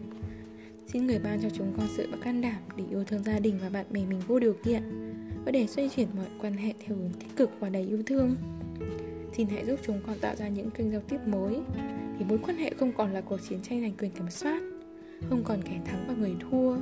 Xin 0.88 1.07
người 1.07 1.19
ban 1.19 1.39
cho 1.41 1.50
chúng 1.50 1.74
con 1.77 1.88
sự 1.98 2.07
can 2.24 2.41
đảm 2.41 2.62
để 2.75 2.84
yêu 2.89 3.03
thương 3.03 3.24
gia 3.24 3.39
đình 3.39 3.60
và 3.62 3.69
bạn 3.69 3.86
bè 3.89 4.05
mình 4.05 4.22
vô 4.27 4.39
điều 4.39 4.53
kiện 4.65 4.84
và 5.46 5.51
để 5.51 5.67
xoay 5.67 5.89
chuyển 5.89 6.07
mọi 6.15 6.25
quan 6.41 6.53
hệ 6.53 6.74
theo 6.79 6.98
hướng 6.98 7.12
tích 7.19 7.36
cực 7.36 7.51
và 7.60 7.69
đầy 7.69 7.88
yêu 7.88 8.03
thương. 8.05 8.36
Xin 9.38 9.48
hãy 9.48 9.65
giúp 9.65 9.79
chúng 9.86 10.00
con 10.08 10.15
tạo 10.22 10.36
ra 10.36 10.48
những 10.48 10.72
kênh 10.72 10.91
giao 10.91 11.01
tiếp 11.01 11.17
mới. 11.25 11.60
Thì 12.20 12.25
mối 12.29 12.38
quan 12.38 12.58
hệ 12.58 12.72
không 12.79 12.91
còn 12.98 13.13
là 13.13 13.22
cuộc 13.22 13.38
chiến 13.50 13.60
tranh 13.62 13.82
giành 13.82 13.94
quyền 13.98 14.12
kiểm 14.12 14.29
soát, 14.29 14.62
không 15.29 15.44
còn 15.44 15.62
kẻ 15.62 15.79
thắng 15.86 16.06
và 16.08 16.13
người 16.13 16.36
thua 16.39 16.77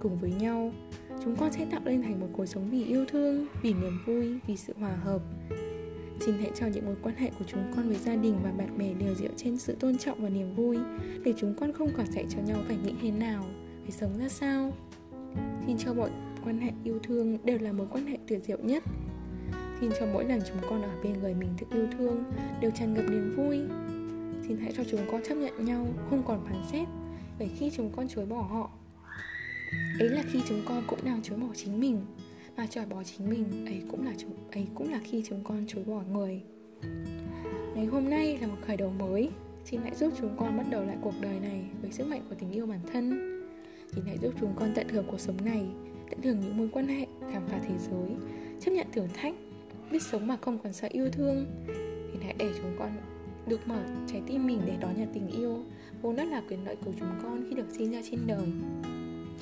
cùng 0.00 0.16
với 0.16 0.30
nhau, 0.30 0.72
chúng 1.24 1.36
con 1.36 1.52
sẽ 1.52 1.66
tạo 1.70 1.80
lên 1.84 2.02
thành 2.02 2.20
một 2.20 2.26
cuộc 2.32 2.46
sống 2.46 2.70
vì 2.70 2.84
yêu 2.84 3.04
thương, 3.08 3.46
vì 3.62 3.72
niềm 3.72 3.98
vui, 4.06 4.38
vì 4.46 4.56
sự 4.56 4.74
hòa 4.78 4.96
hợp. 4.96 5.22
Xin 6.20 6.34
hãy 6.38 6.50
cho 6.54 6.66
những 6.66 6.86
mối 6.86 6.96
quan 7.02 7.14
hệ 7.16 7.30
của 7.38 7.44
chúng 7.48 7.72
con 7.76 7.88
với 7.88 7.96
gia 7.96 8.16
đình 8.16 8.34
và 8.42 8.52
bạn 8.52 8.78
bè 8.78 8.94
đều 8.94 9.14
dựa 9.14 9.30
trên 9.36 9.58
sự 9.58 9.76
tôn 9.80 9.98
trọng 9.98 10.22
và 10.22 10.28
niềm 10.28 10.54
vui, 10.54 10.78
để 11.24 11.34
chúng 11.38 11.54
con 11.54 11.72
không 11.72 11.88
còn 11.96 12.06
dạy 12.12 12.26
cho 12.28 12.38
nhau 12.42 12.58
phải 12.66 12.76
nghĩ 12.76 12.92
thế 13.02 13.10
nào, 13.10 13.44
phải 13.82 13.90
sống 13.90 14.18
ra 14.18 14.28
sao. 14.28 14.72
Xin 15.66 15.78
cho 15.78 15.94
mọi 15.94 16.10
quan 16.44 16.60
hệ 16.60 16.70
yêu 16.84 16.98
thương 17.02 17.38
đều 17.44 17.58
là 17.58 17.72
mối 17.72 17.86
quan 17.90 18.06
hệ 18.06 18.18
tuyệt 18.26 18.44
diệu 18.44 18.58
nhất 18.58 18.84
xin 19.80 19.90
cho 20.00 20.06
mỗi 20.12 20.24
lần 20.24 20.40
chúng 20.48 20.56
con 20.70 20.82
ở 20.82 20.90
bên 21.02 21.12
người 21.20 21.34
mình 21.34 21.48
được 21.60 21.66
yêu 21.72 21.86
thương, 21.98 22.24
đều 22.60 22.70
tràn 22.70 22.94
ngập 22.94 23.04
niềm 23.10 23.34
vui. 23.36 23.58
Xin 24.48 24.56
hãy 24.56 24.72
cho 24.76 24.84
chúng 24.90 25.00
con 25.10 25.22
chấp 25.28 25.34
nhận 25.34 25.64
nhau, 25.64 25.86
không 26.10 26.22
còn 26.26 26.44
phán 26.44 26.62
xét, 26.72 26.88
bởi 27.38 27.48
khi 27.58 27.70
chúng 27.70 27.90
con 27.96 28.08
chối 28.08 28.26
bỏ 28.26 28.42
họ, 28.42 28.70
ấy 29.98 30.08
là 30.08 30.22
khi 30.32 30.40
chúng 30.48 30.62
con 30.66 30.82
cũng 30.86 30.98
đang 31.04 31.22
chối 31.22 31.38
bỏ 31.38 31.48
chính 31.54 31.80
mình. 31.80 32.00
Và 32.56 32.66
chối 32.66 32.84
bỏ 32.86 33.02
chính 33.02 33.30
mình, 33.30 33.66
ấy 33.66 33.82
cũng 33.90 34.06
là 34.06 34.12
chúng, 34.18 34.32
ấy 34.52 34.66
cũng 34.74 34.92
là 34.92 35.00
khi 35.04 35.22
chúng 35.28 35.44
con 35.44 35.64
chối 35.66 35.84
bỏ 35.84 36.02
người. 36.12 36.42
Ngày 37.74 37.86
hôm 37.86 38.10
nay 38.10 38.38
là 38.40 38.46
một 38.46 38.56
khởi 38.66 38.76
đầu 38.76 38.90
mới. 38.98 39.30
Xin 39.64 39.80
hãy 39.82 39.94
giúp 39.94 40.12
chúng 40.18 40.36
con 40.36 40.56
bắt 40.56 40.66
đầu 40.70 40.84
lại 40.84 40.96
cuộc 41.02 41.14
đời 41.20 41.40
này 41.40 41.64
với 41.82 41.92
sức 41.92 42.06
mạnh 42.06 42.22
của 42.28 42.34
tình 42.38 42.50
yêu 42.52 42.66
bản 42.66 42.80
thân. 42.92 43.10
Xin 43.94 44.04
hãy 44.06 44.18
giúp 44.22 44.34
chúng 44.40 44.52
con 44.56 44.72
tận 44.74 44.88
hưởng 44.88 45.04
cuộc 45.10 45.20
sống 45.20 45.36
này, 45.44 45.66
tận 46.10 46.22
hưởng 46.22 46.40
những 46.40 46.56
mối 46.56 46.68
quan 46.72 46.88
hệ 46.88 47.06
khám 47.32 47.46
phá 47.46 47.60
thế 47.68 47.74
giới, 47.78 48.16
chấp 48.60 48.70
nhận 48.70 48.86
thử 48.92 49.06
thách 49.14 49.34
biết 49.90 50.02
sống 50.02 50.26
mà 50.26 50.36
không 50.40 50.58
còn 50.58 50.72
sợ 50.72 50.88
yêu 50.90 51.10
thương. 51.12 51.46
Thì 52.12 52.18
hãy 52.22 52.34
để 52.38 52.50
chúng 52.56 52.76
con 52.78 52.96
được 53.46 53.68
mở 53.68 53.82
trái 54.06 54.22
tim 54.26 54.46
mình 54.46 54.60
để 54.66 54.76
đón 54.80 54.96
nhận 54.96 55.08
tình 55.14 55.28
yêu. 55.28 55.58
Vốn 56.02 56.16
đó 56.16 56.24
là 56.24 56.42
quyền 56.48 56.64
lợi 56.64 56.76
của 56.84 56.92
chúng 57.00 57.08
con 57.22 57.44
khi 57.48 57.54
được 57.54 57.66
sinh 57.70 57.92
ra 57.92 58.00
trên 58.10 58.20
đời. 58.26 58.46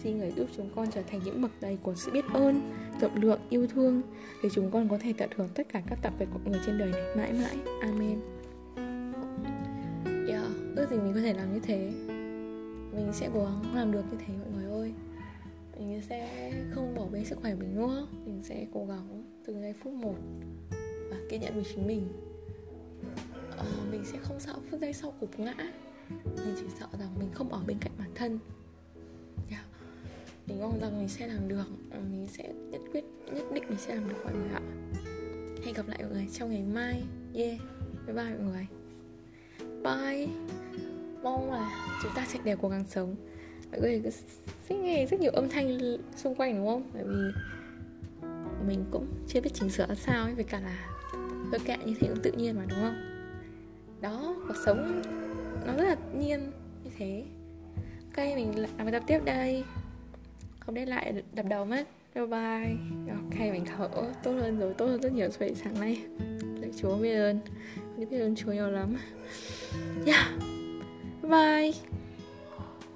Xin 0.03 0.19
người 0.19 0.33
giúp 0.37 0.49
chúng 0.57 0.71
con 0.75 0.91
trở 0.91 1.03
thành 1.03 1.21
những 1.25 1.43
bậc 1.43 1.51
đầy 1.61 1.79
của 1.83 1.95
sự 1.95 2.11
biết 2.11 2.25
ơn 2.35 2.61
rộng 3.01 3.23
lượng 3.23 3.41
yêu 3.49 3.67
thương 3.67 4.03
để 4.43 4.49
chúng 4.53 4.71
con 4.71 4.89
có 4.89 4.99
thể 4.99 5.13
tận 5.19 5.31
hưởng 5.37 5.49
tất 5.55 5.69
cả 5.69 5.83
các 5.87 5.99
tập 6.03 6.13
vật 6.19 6.27
của 6.33 6.51
người 6.51 6.61
trên 6.67 6.79
đời 6.79 6.91
này 6.93 7.17
mãi 7.17 7.33
mãi. 7.33 7.57
Amen. 7.81 8.21
Yeah, 10.29 10.45
ước 10.77 10.91
gì 10.91 10.97
mình 10.97 11.15
có 11.15 11.21
thể 11.21 11.35
làm 11.35 11.55
như 11.55 11.61
thế. 11.61 11.93
Mình 12.95 13.09
sẽ 13.13 13.31
cố 13.35 13.45
gắng 13.45 13.75
làm 13.75 13.93
được 13.93 14.03
như 14.11 14.19
thế 14.27 14.35
mọi 14.39 14.49
người 14.57 14.71
ơi. 14.71 14.93
Mình 15.79 16.03
sẽ 16.09 16.53
không 16.71 16.95
bỏ 16.95 17.07
bê 17.13 17.25
sức 17.25 17.39
khỏe 17.43 17.55
mình 17.55 17.75
nữa. 17.75 18.07
Mình 18.25 18.41
sẽ 18.43 18.67
cố 18.73 18.87
gắng 18.87 19.25
từ 19.49 19.55
ngày 19.55 19.75
phút 19.83 19.93
một 19.93 20.15
và 21.11 21.17
kiên 21.29 21.41
nhẫn 21.41 21.55
với 21.55 21.65
chính 21.65 21.87
mình. 21.87 22.09
À, 23.59 23.65
mình 23.91 24.05
sẽ 24.05 24.19
không 24.23 24.41
sợ 24.41 24.55
phút 24.71 24.81
giây 24.81 24.93
sau 24.93 25.15
cục 25.21 25.41
ngã. 25.41 25.55
Mình 26.25 26.55
chỉ 26.57 26.65
sợ 26.81 26.87
rằng 26.99 27.09
mình 27.19 27.29
không 27.33 27.49
ở 27.49 27.61
bên 27.67 27.77
cạnh 27.81 27.93
bản 27.99 28.11
thân. 28.15 28.39
Yeah. 29.51 29.65
mình 30.47 30.61
mong 30.61 30.81
rằng 30.81 30.99
mình 30.99 31.09
sẽ 31.09 31.27
làm 31.27 31.49
được. 31.49 31.65
Ờ, 31.91 32.01
mình 32.11 32.29
sẽ 32.29 32.53
nhất 32.53 32.81
quyết 32.93 33.05
nhất 33.35 33.45
định 33.53 33.65
mình 33.69 33.79
sẽ 33.79 33.95
làm 33.95 34.09
được 34.09 34.15
mọi 34.25 34.33
người 34.35 34.49
ạ. 34.53 34.63
Hẹn 35.65 35.75
gặp 35.75 35.89
lại 35.89 35.99
mọi 36.03 36.11
người 36.13 36.29
trong 36.33 36.51
ngày 36.51 36.63
mai. 36.63 37.03
Yeah. 37.35 37.59
Bye 38.07 38.17
bye 38.17 38.25
mọi 38.25 38.53
người. 38.53 38.67
Bye. 39.83 40.29
Mong 41.23 41.51
là 41.51 41.99
chúng 42.03 42.13
ta 42.15 42.27
sẽ 42.29 42.39
đều 42.45 42.57
cố 42.57 42.69
gắng 42.69 42.85
sống. 42.89 43.17
Mọi 43.71 43.81
người 43.81 44.01
cứ 44.05 44.11
sẽ 44.69 44.77
nghe 44.79 45.07
rất 45.07 45.21
nhiều 45.21 45.33
âm 45.33 45.49
thanh 45.49 45.79
xung 46.17 46.35
quanh 46.35 46.57
đúng 46.57 46.67
không? 46.67 46.91
Bởi 46.95 47.05
vì 47.05 47.41
mình 48.69 48.85
cũng 48.91 49.07
chưa 49.29 49.41
biết 49.41 49.51
chỉnh 49.55 49.71
sửa 49.71 49.87
sao 49.95 50.25
ấy, 50.25 50.35
với 50.35 50.45
cả 50.45 50.61
là 50.61 50.89
hơi 51.51 51.61
kệ 51.65 51.77
như 51.85 51.95
thế 52.01 52.09
cũng 52.09 52.23
tự 52.23 52.33
nhiên 52.33 52.57
mà, 52.57 52.65
đúng 52.69 52.79
không? 52.81 52.97
Đó, 54.01 54.37
cuộc 54.49 54.57
sống 54.67 55.03
nó 55.67 55.73
rất 55.73 55.85
là 55.85 55.97
nhiên 56.15 56.53
như 56.85 56.91
thế. 56.99 57.25
Ok, 58.17 58.27
mình 58.37 58.59
làm 58.59 58.71
bài 58.77 58.93
tập 58.93 59.03
tiếp 59.07 59.21
đây. 59.25 59.65
Không 60.61 60.75
đến 60.75 60.89
lại 60.89 61.23
đập 61.35 61.47
đầu 61.49 61.65
mất. 61.65 61.89
Bye 62.15 62.27
bye. 62.27 62.77
Ok, 63.09 63.39
mình 63.41 63.65
thở 63.65 63.89
tốt 64.23 64.33
hơn 64.33 64.59
rồi, 64.59 64.75
tốt 64.75 64.87
hơn 64.87 65.01
rất 65.01 65.13
nhiều 65.13 65.31
so 65.31 65.37
với 65.39 65.55
sáng 65.55 65.81
nay. 65.81 66.03
Lạy 66.61 66.71
chúa, 66.81 66.97
biết 66.97 67.15
ơn. 67.15 67.41
Biết 67.97 68.21
ơn 68.21 68.37
chúa 68.37 68.53
nhiều 68.53 68.71
lắm. 68.71 68.97
Yeah. 70.07 70.27
Bye 71.23 71.31
bye. 71.31 71.73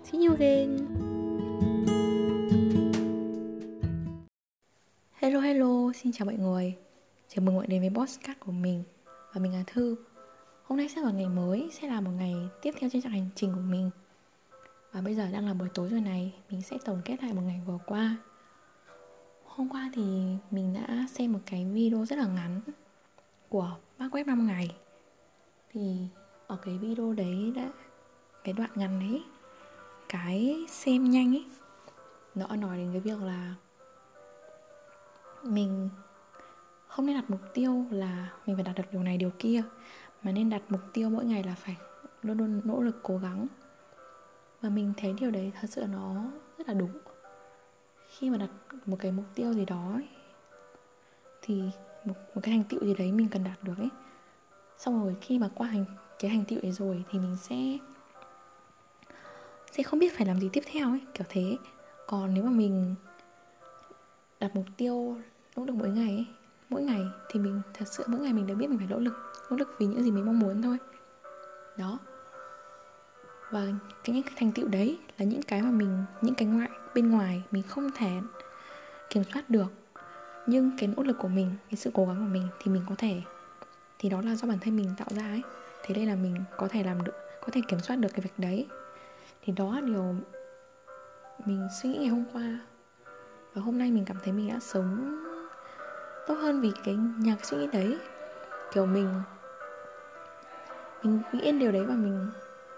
See 0.05 0.27
you 0.27 0.35
again. 0.35 1.12
Xin 6.03 6.13
chào 6.13 6.27
mọi 6.27 6.35
người. 6.35 6.77
Chào 7.29 7.45
mừng 7.45 7.55
mọi 7.55 7.67
người 7.67 7.81
đến 7.81 7.81
với 7.81 8.05
podcast 8.05 8.39
của 8.41 8.53
mình. 8.53 8.83
Và 9.33 9.41
mình 9.41 9.53
là 9.53 9.65
thư. 9.67 9.97
Hôm 10.65 10.79
nay 10.79 10.89
sẽ 10.89 11.01
là 11.01 11.11
ngày 11.11 11.29
mới, 11.29 11.71
sẽ 11.73 11.89
là 11.89 12.01
một 12.01 12.11
ngày 12.11 12.35
tiếp 12.63 12.75
theo 12.79 12.91
trên 12.93 13.03
hành 13.03 13.29
trình 13.35 13.53
của 13.55 13.61
mình. 13.61 13.91
Và 14.93 15.01
bây 15.01 15.15
giờ 15.15 15.31
đang 15.33 15.47
là 15.47 15.55
buổi 15.55 15.69
tối 15.75 15.89
rồi 15.89 16.01
này, 16.01 16.35
mình 16.51 16.63
sẽ 16.63 16.79
tổng 16.85 17.03
kết 17.05 17.23
lại 17.23 17.33
một 17.33 17.43
ngày 17.47 17.61
vừa 17.67 17.79
qua. 17.87 18.17
Hôm 19.45 19.69
qua 19.69 19.91
thì 19.95 20.03
mình 20.51 20.75
đã 20.75 21.07
xem 21.11 21.33
một 21.33 21.39
cái 21.47 21.65
video 21.65 22.07
rất 22.07 22.19
là 22.19 22.27
ngắn 22.27 22.61
của 23.49 23.77
bác 23.99 24.15
web 24.15 24.27
5 24.27 24.47
ngày 24.47 24.77
Thì 25.73 25.97
ở 26.47 26.57
cái 26.57 26.79
video 26.79 27.13
đấy 27.13 27.53
đã 27.57 27.71
cái 28.45 28.53
đoạn 28.53 28.71
ngắn 28.75 29.01
đấy 29.01 29.23
cái 30.09 30.65
xem 30.69 31.11
nhanh 31.11 31.35
ấy 31.35 31.45
nó 32.35 32.57
nói 32.57 32.77
đến 32.77 32.89
cái 32.93 33.01
việc 33.01 33.23
là 33.23 33.55
mình 35.45 35.89
không 36.87 37.07
nên 37.07 37.17
đặt 37.17 37.31
mục 37.31 37.41
tiêu 37.55 37.85
là 37.91 38.33
mình 38.47 38.57
phải 38.57 38.65
đạt 38.65 38.77
được 38.77 38.85
điều 38.93 39.03
này 39.03 39.17
điều 39.17 39.31
kia 39.39 39.63
mà 40.23 40.33
nên 40.33 40.51
đặt 40.51 40.63
mục 40.69 40.81
tiêu 40.93 41.11
mỗi 41.11 41.25
ngày 41.25 41.43
là 41.43 41.55
phải 41.55 41.77
luôn 42.23 42.39
luôn 42.39 42.61
nỗ 42.65 42.81
lực 42.81 42.97
cố 43.03 43.19
gắng. 43.19 43.47
Và 44.61 44.69
mình 44.69 44.93
thấy 44.97 45.15
điều 45.21 45.31
đấy 45.31 45.53
thật 45.61 45.71
sự 45.71 45.85
nó 45.93 46.25
rất 46.59 46.69
là 46.69 46.75
đúng. 46.75 46.99
Khi 48.09 48.31
mà 48.31 48.39
đặt 48.39 48.51
một 48.87 48.97
cái 49.01 49.13
mục 49.13 49.25
tiêu 49.35 49.53
gì 49.53 49.65
đó 49.65 49.91
ấy, 49.95 50.09
thì 51.43 51.63
một, 52.05 52.15
một 52.35 52.41
cái 52.43 52.55
thành 52.55 52.65
tựu 52.69 52.81
gì 52.81 52.95
đấy 52.95 53.13
mình 53.13 53.29
cần 53.29 53.45
đạt 53.45 53.63
được 53.63 53.79
ấy. 53.79 53.89
Xong 54.79 55.05
rồi 55.05 55.17
khi 55.21 55.39
mà 55.39 55.49
qua 55.55 55.67
hành 55.67 55.85
cái 56.19 56.31
thành 56.31 56.45
tựu 56.45 56.59
ấy 56.63 56.73
rồi 56.73 57.05
thì 57.11 57.19
mình 57.19 57.37
sẽ 57.37 57.79
sẽ 59.73 59.83
không 59.83 59.99
biết 59.99 60.17
phải 60.17 60.27
làm 60.27 60.41
gì 60.41 60.49
tiếp 60.53 60.63
theo 60.73 60.89
ấy 60.91 61.01
kiểu 61.15 61.27
thế. 61.29 61.57
Còn 62.07 62.35
nếu 62.35 62.45
mà 62.45 62.51
mình 62.51 62.95
đặt 64.43 64.57
mục 64.57 64.65
tiêu 64.77 65.17
nỗ 65.57 65.65
lực 65.65 65.77
mỗi 65.77 65.89
ngày 65.89 66.09
ấy, 66.09 66.27
mỗi 66.69 66.83
ngày 66.83 67.01
thì 67.31 67.41
mình 67.41 67.61
thật 67.75 67.85
sự 67.89 68.05
mỗi 68.07 68.21
ngày 68.21 68.33
mình 68.33 68.47
đều 68.47 68.57
biết 68.57 68.71
mình 68.71 68.79
phải 68.79 68.87
nỗ 68.87 68.99
lực 68.99 69.13
nỗ 69.51 69.57
lực 69.57 69.75
vì 69.79 69.87
những 69.87 70.03
gì 70.03 70.11
mình 70.11 70.27
mong 70.27 70.39
muốn 70.39 70.63
thôi. 70.63 70.79
Đó. 71.79 71.99
Và 73.51 73.67
cái 74.05 74.15
những 74.15 74.23
cái 74.23 74.33
thành 74.37 74.53
tựu 74.53 74.69
đấy 74.69 74.99
là 75.19 75.25
những 75.25 75.43
cái 75.43 75.63
mà 75.63 75.71
mình 75.71 76.05
những 76.21 76.35
cái 76.35 76.49
ngoại 76.49 76.71
bên 76.95 77.11
ngoài 77.11 77.43
mình 77.51 77.63
không 77.63 77.91
thể 77.97 78.21
kiểm 79.11 79.25
soát 79.33 79.51
được. 79.51 79.73
Nhưng 80.47 80.71
cái 80.79 80.89
nỗ 80.97 81.03
lực 81.03 81.17
của 81.19 81.29
mình 81.29 81.51
cái 81.71 81.77
sự 81.77 81.91
cố 81.95 82.07
gắng 82.07 82.17
của 82.17 82.33
mình 82.33 82.49
thì 82.61 82.73
mình 82.73 82.83
có 82.89 82.95
thể 82.99 83.23
thì 83.99 84.09
đó 84.09 84.23
là 84.25 84.35
do 84.35 84.49
bản 84.49 84.59
thân 84.61 84.77
mình 84.77 84.91
tạo 84.99 85.09
ra 85.11 85.23
ấy. 85.23 85.43
Thế 85.83 85.95
đây 85.95 86.07
là 86.07 86.15
mình 86.15 86.37
có 86.57 86.69
thể 86.69 86.83
làm 86.83 87.05
được 87.05 87.15
có 87.41 87.49
thể 87.53 87.61
kiểm 87.69 87.81
soát 87.81 87.97
được 87.97 88.09
cái 88.13 88.21
việc 88.21 88.39
đấy. 88.39 88.67
Thì 89.43 89.53
đó 89.53 89.75
là 89.75 89.81
điều 89.81 90.15
mình 91.47 91.69
suy 91.83 91.89
nghĩ 91.91 91.99
ngày 91.99 92.09
hôm 92.09 92.25
qua 92.33 92.59
và 93.55 93.63
hôm 93.63 93.79
nay 93.79 93.91
mình 93.91 94.05
cảm 94.05 94.17
thấy 94.25 94.33
mình 94.33 94.49
đã 94.49 94.61
sống 94.61 95.19
tốt 96.27 96.35
hơn 96.35 96.61
vì 96.61 96.73
cái 96.85 96.95
nhà 96.95 97.35
cái 97.35 97.45
suy 97.45 97.57
nghĩ 97.57 97.67
đấy. 97.67 97.99
Kiểu 98.73 98.87
mình 98.87 99.23
mình 101.03 101.21
nghĩ 101.33 101.53
điều 101.53 101.73
đấy 101.73 101.85
và 101.85 101.95
mình 101.95 102.31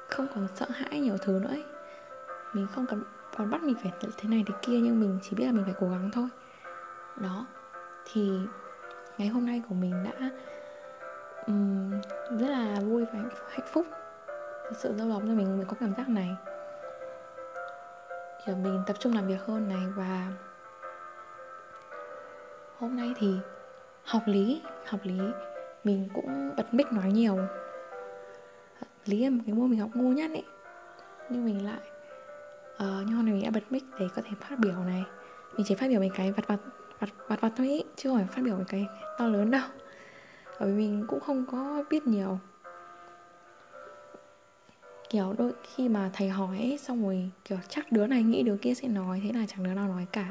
không 0.08 0.26
còn 0.34 0.48
sợ 0.54 0.66
hãi 0.70 1.00
nhiều 1.00 1.16
thứ 1.18 1.38
nữa 1.42 1.48
ấy. 1.48 1.64
mình 2.52 2.66
không 2.74 2.86
còn 2.86 3.02
còn 3.36 3.50
bắt 3.50 3.62
mình 3.62 3.74
phải 3.82 3.92
thế 4.00 4.28
này 4.28 4.44
thế 4.46 4.54
kia 4.62 4.78
nhưng 4.78 5.00
mình 5.00 5.18
chỉ 5.22 5.36
biết 5.36 5.46
là 5.46 5.52
mình 5.52 5.64
phải 5.64 5.74
cố 5.80 5.88
gắng 5.88 6.10
thôi. 6.12 6.28
Đó. 7.16 7.46
Thì 8.12 8.30
ngày 9.18 9.28
hôm 9.28 9.46
nay 9.46 9.62
của 9.68 9.74
mình 9.74 10.04
đã 10.04 10.30
um, 11.46 11.90
rất 12.38 12.48
là 12.48 12.80
vui 12.80 13.04
và 13.12 13.18
hạnh 13.50 13.66
phúc. 13.72 13.86
Thật 14.64 14.76
sự 14.76 14.92
lâu 14.92 15.08
lắm 15.08 15.26
rồi 15.26 15.36
mình 15.36 15.56
mới 15.56 15.66
có 15.66 15.76
cảm 15.80 15.94
giác 15.96 16.08
này. 16.08 16.36
Kiểu 18.46 18.56
mình 18.56 18.82
tập 18.86 18.96
trung 18.98 19.14
làm 19.14 19.26
việc 19.26 19.40
hơn 19.46 19.68
này 19.68 19.86
và 19.96 20.32
hôm 22.78 22.96
nay 22.96 23.12
thì 23.18 23.34
học 24.04 24.22
lý 24.26 24.62
học 24.86 25.00
lý 25.02 25.20
mình 25.84 26.08
cũng 26.14 26.54
bật 26.56 26.74
mic 26.74 26.92
nói 26.92 27.12
nhiều. 27.12 27.38
Lý 29.06 29.24
là 29.24 29.30
một 29.30 29.42
cái 29.46 29.54
môn 29.54 29.70
mình 29.70 29.80
học 29.80 29.90
ngu 29.94 30.12
nhất 30.12 30.30
ấy. 30.30 30.44
Nhưng 31.30 31.44
mình 31.44 31.64
lại 31.64 31.80
uh, 32.74 33.06
nhưng 33.06 33.16
hôm 33.16 33.24
nay 33.24 33.34
mình 33.34 33.44
đã 33.44 33.50
bật 33.50 33.62
mic 33.70 33.84
để 34.00 34.06
có 34.16 34.22
thể 34.22 34.30
phát 34.40 34.58
biểu 34.58 34.78
này. 34.78 35.04
Mình 35.56 35.66
chỉ 35.66 35.74
phát 35.74 35.88
biểu 35.88 36.00
mình 36.00 36.12
cái 36.14 36.32
vặt 36.32 36.46
vặt 36.46 36.58
vặt 37.00 37.08
vặt 37.28 37.40
vặt 37.40 37.52
thôi 37.56 37.68
ý 37.68 37.84
chứ 37.96 38.08
không 38.08 38.18
phải 38.18 38.26
phát 38.26 38.42
biểu 38.42 38.56
mình 38.56 38.66
cái 38.68 38.86
to 39.18 39.26
lớn 39.26 39.50
đâu. 39.50 39.68
Bởi 40.60 40.68
vì 40.72 40.88
mình 40.88 41.04
cũng 41.08 41.20
không 41.20 41.46
có 41.52 41.84
biết 41.90 42.06
nhiều. 42.06 42.38
Kiểu 45.10 45.34
đôi 45.38 45.52
khi 45.62 45.88
mà 45.88 46.10
thầy 46.12 46.28
hỏi 46.28 46.56
ấy, 46.56 46.78
xong 46.78 47.04
rồi 47.04 47.30
kiểu 47.44 47.58
chắc 47.68 47.92
đứa 47.92 48.06
này 48.06 48.22
nghĩ 48.22 48.42
đứa 48.42 48.56
kia 48.56 48.74
sẽ 48.74 48.88
nói 48.88 49.20
thế 49.24 49.32
là 49.32 49.46
chẳng 49.48 49.64
đứa 49.64 49.74
nào 49.74 49.88
nói 49.88 50.06
cả 50.12 50.26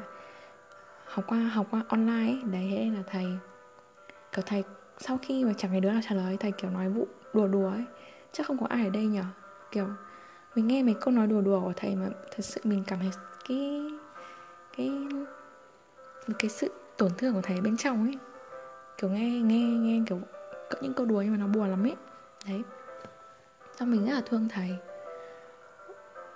học 1.14 1.26
qua 1.28 1.38
học 1.38 1.68
qua 1.72 1.84
online 1.88 2.32
ấy. 2.32 2.42
đấy, 2.52 2.68
thế 2.72 2.92
là 2.96 3.04
thầy, 3.08 3.26
kiểu 4.32 4.44
thầy 4.46 4.64
sau 4.98 5.20
khi 5.22 5.46
mà 5.46 5.54
chẳng 5.58 5.72
thấy 5.72 5.80
đứa 5.80 5.92
nào 5.92 6.02
trả 6.10 6.16
lời, 6.16 6.38
thầy 6.40 6.52
kiểu 6.52 6.72
nói 6.72 6.90
vụ 6.90 7.08
đùa 7.34 7.48
đùa 7.48 7.70
ấy. 7.70 7.84
Chắc 8.32 8.48
không 8.48 8.58
có 8.58 8.66
ai 8.70 8.84
ở 8.86 8.90
đây 8.90 9.06
nhở? 9.06 9.24
Kiểu 9.72 9.88
mình 10.56 10.68
nghe 10.68 10.84
mấy 10.84 10.96
câu 11.02 11.14
nói 11.14 11.28
đùa 11.28 11.42
đùa 11.42 11.62
của 11.62 11.74
thầy 11.76 11.96
mà 11.96 12.08
thật 12.32 12.42
sự 12.46 12.62
mình 12.64 12.84
cảm 12.88 13.00
thấy 13.00 13.10
cái 13.50 13.84
cái 14.78 14.92
cái 16.40 16.50
sự 16.50 16.72
tổn 16.98 17.12
thương 17.18 17.34
của 17.34 17.42
thầy 17.42 17.62
bên 17.62 17.78
trong 17.78 18.04
ấy. 18.06 18.18
Kiểu 18.98 19.10
nghe 19.10 19.30
nghe 19.42 19.60
nghe 19.60 20.04
kiểu 20.08 20.20
có 20.70 20.78
những 20.82 20.94
câu 20.94 21.06
đùa 21.06 21.22
nhưng 21.22 21.32
mà 21.32 21.38
nó 21.38 21.48
buồn 21.48 21.70
lắm 21.70 21.84
ấy. 21.84 21.96
Đấy. 22.48 22.62
Xong 23.80 23.92
mình 23.92 24.06
rất 24.06 24.14
là 24.14 24.22
thương 24.26 24.48
thầy. 24.50 24.78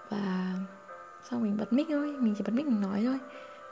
Và 0.10 0.54
sau 1.24 1.40
mình 1.40 1.58
bật 1.58 1.74
mic 1.74 1.88
thôi, 1.90 2.16
mình 2.20 2.34
chỉ 2.38 2.44
bật 2.44 2.54
mic 2.54 2.66
mình 2.66 2.82
nói 2.82 3.04
thôi 3.06 3.20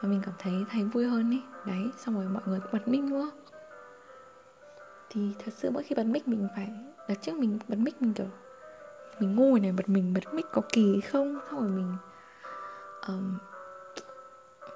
và 0.05 0.11
mình 0.11 0.21
cảm 0.25 0.33
thấy 0.39 0.65
thấy 0.71 0.83
vui 0.83 1.05
hơn 1.05 1.31
ấy 1.31 1.43
đấy 1.65 1.91
xong 1.97 2.15
rồi 2.15 2.25
mọi 2.25 2.43
người 2.45 2.59
cũng 2.59 2.71
bật 2.71 2.87
mic 2.87 3.03
nữa. 3.03 3.31
Thì 5.09 5.35
thật 5.45 5.51
sự 5.57 5.71
mỗi 5.71 5.83
khi 5.83 5.95
bật 5.95 6.03
mic 6.03 6.27
mình 6.27 6.47
phải 6.55 6.71
đợt 7.09 7.15
trước 7.21 7.35
mình 7.35 7.59
bật 7.67 7.77
mic 7.77 8.01
mình 8.01 8.13
kiểu 8.13 8.25
mình 9.19 9.35
ngu 9.35 9.57
này 9.57 9.71
bật 9.71 9.89
mình 9.89 10.13
bật 10.13 10.33
mic 10.33 10.45
có 10.51 10.61
kỳ 10.69 11.01
không? 11.01 11.39
Xong 11.49 11.59
rồi 11.59 11.69
mình 11.69 11.95
um, 13.07 13.37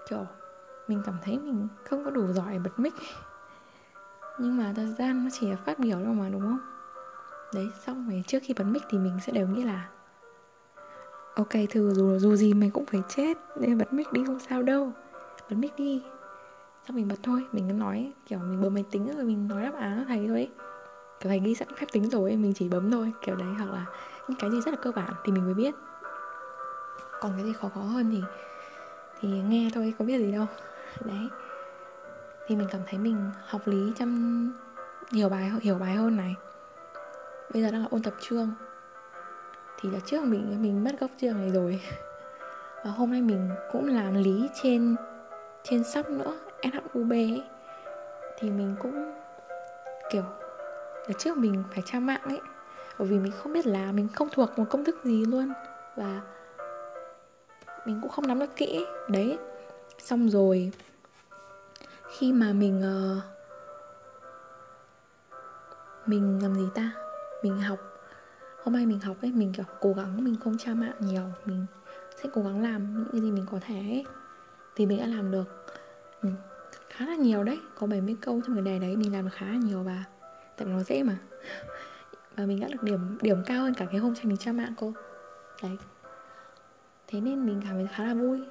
kiểu 0.10 0.26
mình 0.88 1.02
cảm 1.06 1.18
thấy 1.24 1.38
mình 1.39 1.68
không 1.86 2.06
có 2.06 2.12
đủ 2.12 2.28
giỏi 2.28 2.60
bật 2.60 2.80
mic. 2.80 2.94
Nhưng 4.39 4.58
mà 4.58 4.74
thời 4.76 4.88
gian 4.88 5.24
nó 5.24 5.30
chỉ 5.34 5.50
là 5.50 5.56
phát 5.65 5.80
biểu 5.80 5.98
thôi 6.06 6.13
mà 6.13 6.30
đúng 6.30 6.42
không? 6.42 6.60
Đấy 7.54 7.70
xong 7.86 8.10
rồi 8.10 8.24
trước 8.28 8.39
khi 8.44 8.54
bật 8.54 8.63
mic 8.63 8.84
thì 8.89 8.98
mình 8.98 9.20
sẽ 9.26 9.34
đều 9.34 9.48
nghĩ 9.48 9.63
là 9.63 9.89
ok 11.36 11.54
thử 11.70 11.94
dù 11.94 12.18
dù 12.18 12.36
gì 12.36 12.54
mình 12.54 12.72
cũng 12.72 12.86
phải 12.86 13.02
chết 13.10 13.38
nên 13.60 13.78
bật 13.78 13.94
mic 13.94 14.13
đi 14.13 14.24
không 14.26 14.39
sao 14.39 14.63
đâu 14.63 14.94
bật 15.50 15.56
mic 15.58 15.76
đi. 15.78 16.04
Xong 16.88 16.96
mình 16.96 17.08
bật 17.08 17.16
thôi, 17.24 17.46
mình 17.52 17.68
cứ 17.68 17.74
nói, 17.74 18.14
kiểu 18.26 18.40
mình 18.40 18.62
bấm 18.62 18.74
máy 18.74 18.84
tính 18.92 19.16
rồi 19.16 19.26
mình 19.26 19.48
nói 19.48 19.64
đáp 19.64 19.74
án 19.80 20.00
cho 20.00 20.06
thầy 20.08 20.28
thôi 20.28 20.36
ấy. 20.36 20.50
kiểu 21.20 21.30
thầy 21.30 21.40
ghi 21.40 21.56
sẵn 21.56 21.68
phép 21.76 21.86
tính 21.92 22.10
rồi 22.10 22.36
mình 22.36 22.54
chỉ 22.54 22.70
bấm 22.70 22.92
thôi, 22.92 23.14
kiểu 23.22 23.36
đấy, 23.36 23.48
hoặc 23.58 23.72
là 23.72 23.86
những 24.28 24.38
cái 24.40 24.52
gì 24.52 24.62
rất 24.62 24.72
là 24.72 24.78
cơ 24.82 24.92
bản 24.92 25.14
thì 25.26 25.32
mình 25.32 25.46
mới 25.46 25.54
biết. 25.54 25.76
Còn 27.20 27.32
cái 27.36 27.46
gì 27.46 27.54
khó 27.54 27.70
khó 27.70 27.82
hơn 27.82 28.10
thì 28.12 28.22
thì 29.20 29.30
nghe 29.30 29.70
thôi 29.74 29.94
có 30.00 30.06
biết 30.06 30.18
gì 30.18 30.32
đâu. 30.32 30.46
Đấy. 31.06 31.28
Thì 32.48 32.56
mình 32.56 32.68
cảm 32.72 32.82
thấy 32.88 33.00
mình 33.00 33.32
học 33.46 33.62
lý 33.66 33.92
chăm 33.96 34.52
nhiều 35.12 35.30
bài, 35.30 35.52
hiểu 35.62 35.76
bài 35.76 35.96
hơn 35.96 36.18
này. 36.18 36.36
Bây 37.54 37.62
giờ 37.62 37.72
đang 37.72 37.82
là 37.82 37.88
ôn 37.92 38.04
tập 38.04 38.14
chương 38.20 38.52
thì 39.82 39.90
là 39.90 40.00
trước 40.06 40.24
mình 40.24 40.62
mình 40.62 40.84
mất 40.84 41.00
gốc 41.00 41.12
chương 41.18 41.38
này 41.38 41.50
rồi. 41.50 41.82
Và 42.86 42.92
hôm 42.92 43.12
nay 43.12 43.22
mình 43.22 43.50
cũng 43.72 43.88
làm 43.88 44.14
lý 44.14 44.50
trên 44.64 44.96
trên 45.63 45.84
sắp 45.84 46.10
nữa 46.10 46.39
SHUB 46.63 47.12
ấy. 47.12 47.43
Thì 48.38 48.50
mình 48.50 48.76
cũng 48.82 49.13
kiểu 50.12 50.24
là 51.08 51.13
trước 51.17 51.38
mình 51.38 51.63
phải 51.74 51.84
tra 51.86 52.00
mạng 52.00 52.22
ấy. 52.24 52.41
Bởi 53.00 53.08
vì 53.08 53.19
mình 53.19 53.32
không 53.32 53.54
biết 53.54 53.67
là 53.67 53.91
mình 53.91 54.08
không 54.15 54.30
thuộc 54.32 54.60
một 54.60 54.65
công 54.69 54.86
thức 54.86 54.95
gì 55.04 55.26
luôn. 55.26 55.54
Và 55.95 56.22
mình 57.86 58.00
cũng 58.02 58.12
không 58.12 58.28
nắm 58.28 58.39
được 58.39 58.56
kỹ. 58.56 58.86
Đấy. 59.10 59.38
Xong 59.98 60.30
rồi 60.30 60.72
khi 62.17 62.34
mà 62.34 62.54
mình 62.54 62.84
uh, 63.17 63.24
mình 66.06 66.39
làm 66.43 66.56
gì 66.56 66.67
ta? 66.76 66.91
Mình 67.43 67.62
học. 67.62 67.80
Hôm 68.63 68.74
nay 68.74 68.86
mình 68.86 69.00
học 69.00 69.15
ấy 69.22 69.32
mình 69.32 69.54
kiểu 69.54 69.65
cố 69.82 69.93
gắng 69.93 70.24
mình 70.24 70.36
không 70.43 70.58
tra 70.58 70.74
mạng 70.74 70.95
nhiều. 71.00 71.24
Mình 71.45 71.65
sẽ 72.24 72.30
cố 72.34 72.41
gắng 72.41 72.63
làm 72.63 72.93
những 72.93 73.08
cái 73.12 73.22
gì 73.22 73.32
mình 73.32 73.45
có 73.52 73.60
thể 73.67 73.76
ấy 73.76 74.06
thì 74.80 74.86
mình 74.86 75.00
đã 75.00 75.08
làm 75.08 75.32
được. 75.32 75.65
Ừ, 76.22 76.30
khá 76.89 77.06
là 77.06 77.15
nhiều 77.15 77.44
đấy 77.44 77.60
có 77.76 77.88
70 77.88 78.15
câu 78.22 78.42
trong 78.46 78.56
cái 78.56 78.63
đề 78.63 78.80
đấy 78.80 78.98
mình 78.98 79.13
làm 79.13 79.26
được 79.26 79.32
khá 79.34 79.46
là 79.46 79.56
nhiều 79.56 79.84
và 79.84 80.04
tại 80.58 80.68
vì 80.68 80.74
nó 80.74 80.84
dễ 80.84 81.04
mà. 81.04 81.18
Và 82.36 82.46
mình 82.46 82.60
đã 82.60 82.68
được 82.68 82.84
điểm 82.84 83.18
điểm 83.22 83.38
cao 83.46 83.63
hơn 83.63 83.74
cả 83.74 83.86
cái 83.86 84.00
hôm 84.00 84.15
tranh 84.15 84.28
mình 84.28 84.38
tra 84.38 84.52
mạng 84.52 84.74
cô. 84.78 84.94
Đấy. 85.63 85.78
Thế 87.08 87.22
nên 87.22 87.46
mình 87.46 87.62
cảm 87.63 87.74
thấy 87.74 87.88
khá 87.92 88.04
là 88.04 88.13
vui. 88.13 88.42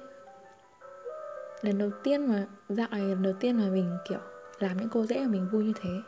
Lần 1.61 1.77
đầu 1.77 1.91
tiên 2.03 2.27
mà 2.27 2.47
dạo 2.69 2.87
này 2.91 3.01
lần 3.01 3.21
đầu 3.21 3.33
tiên 3.39 3.57
mà 3.57 3.69
mình 3.69 3.97
kiểu 4.09 4.19
làm 4.59 4.77
những 4.77 4.89
cô 4.89 5.05
dễ 5.05 5.19
mà 5.19 5.27
mình 5.27 5.47
vui 5.51 5.63
như 5.63 5.73
thế. 5.81 6.01